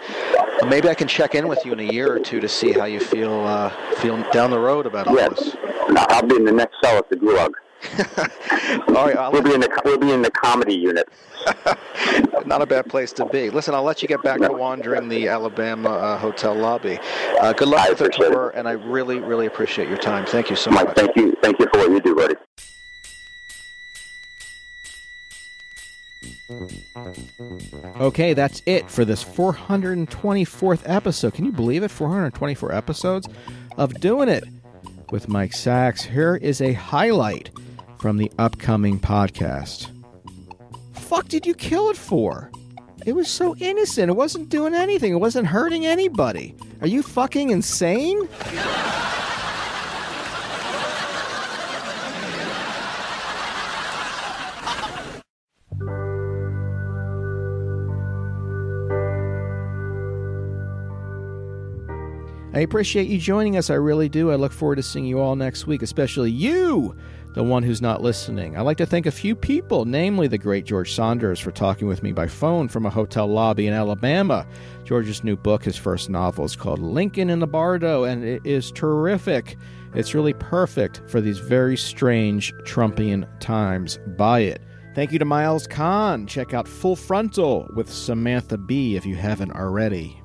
[0.67, 2.85] Maybe I can check in with you in a year or two to see how
[2.85, 5.29] you feel uh, feel down the road about all yeah.
[5.29, 5.55] this.
[5.97, 7.49] I'll be in the next cell at the Gulag.
[8.89, 11.09] All right, I'll we'll be in the we'll be in the comedy unit.
[12.45, 13.49] Not a bad place to be.
[13.49, 16.99] Listen, I'll let you get back to wandering the Alabama uh, hotel lobby.
[17.39, 20.25] Uh, good luck with the tour, and I really, really appreciate your time.
[20.25, 20.95] Thank you so Mike, much.
[20.95, 22.35] thank you, thank you for what you do, buddy.
[27.99, 31.33] Okay, that's it for this 424th episode.
[31.33, 31.89] Can you believe it?
[31.89, 33.27] 424 episodes
[33.77, 34.43] of doing it
[35.11, 36.03] with Mike Sacks.
[36.03, 37.49] Here is a highlight
[38.01, 39.87] from the upcoming podcast.
[40.93, 42.51] Fuck did you kill it for?
[43.05, 44.09] It was so innocent.
[44.09, 45.13] It wasn't doing anything.
[45.13, 46.55] It wasn't hurting anybody.
[46.81, 48.27] Are you fucking insane?
[62.53, 63.69] I appreciate you joining us.
[63.69, 64.29] I really do.
[64.31, 66.95] I look forward to seeing you all next week, especially you,
[67.33, 68.57] the one who's not listening.
[68.57, 72.03] I'd like to thank a few people, namely the great George Saunders, for talking with
[72.03, 74.45] me by phone from a hotel lobby in Alabama.
[74.83, 78.71] George's new book, his first novel, is called Lincoln in the Bardo, and it is
[78.71, 79.57] terrific.
[79.93, 83.99] It's really perfect for these very strange Trumpian times.
[84.17, 84.61] Buy it.
[84.93, 86.27] Thank you to Miles Kahn.
[86.27, 90.20] Check out Full Frontal with Samantha Bee if you haven't already.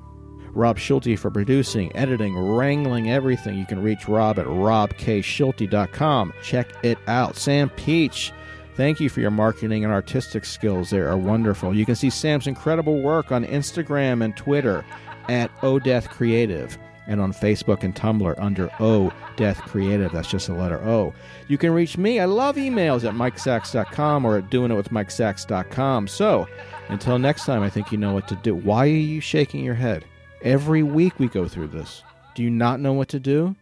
[0.57, 3.57] Rob Schulte for producing, editing, wrangling everything.
[3.57, 6.33] You can reach Rob at robkschulte.com.
[6.41, 7.35] Check it out.
[7.35, 8.33] Sam Peach,
[8.75, 10.89] thank you for your marketing and artistic skills.
[10.89, 11.75] They are wonderful.
[11.75, 14.83] You can see Sam's incredible work on Instagram and Twitter
[15.29, 16.75] at Odeath Creative
[17.05, 20.11] and on Facebook and Tumblr under O Death Creative.
[20.11, 21.13] That's just the letter O.
[21.47, 22.19] You can reach me.
[22.19, 26.07] I love emails at mikesacks.com or at doingitwithmikesacks.com.
[26.07, 26.47] So
[26.89, 28.55] until next time, I think you know what to do.
[28.55, 30.03] Why are you shaking your head?
[30.47, 32.03] Every week we go through this.
[32.33, 33.57] Do you not know what to do?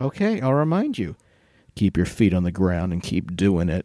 [0.00, 1.16] Okay, I'll remind you.
[1.74, 3.84] Keep your feet on the ground and keep doing it.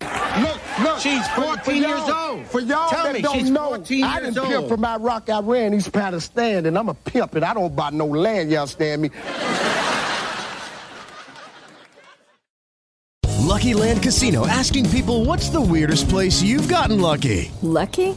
[0.00, 1.00] Look, look.
[1.00, 2.46] She's 14 for, for years old.
[2.46, 4.68] For y'all Tell that me, don't she's know, 14 I years done pimp old.
[4.70, 5.28] from Iraq.
[5.28, 8.68] I ran East Pakistan, and I'm a pimp, and I don't buy no land, y'all
[8.68, 9.10] stand me?
[13.42, 17.50] Lucky Land Casino asking people what's the weirdest place you've gotten lucky?
[17.62, 18.16] Lucky?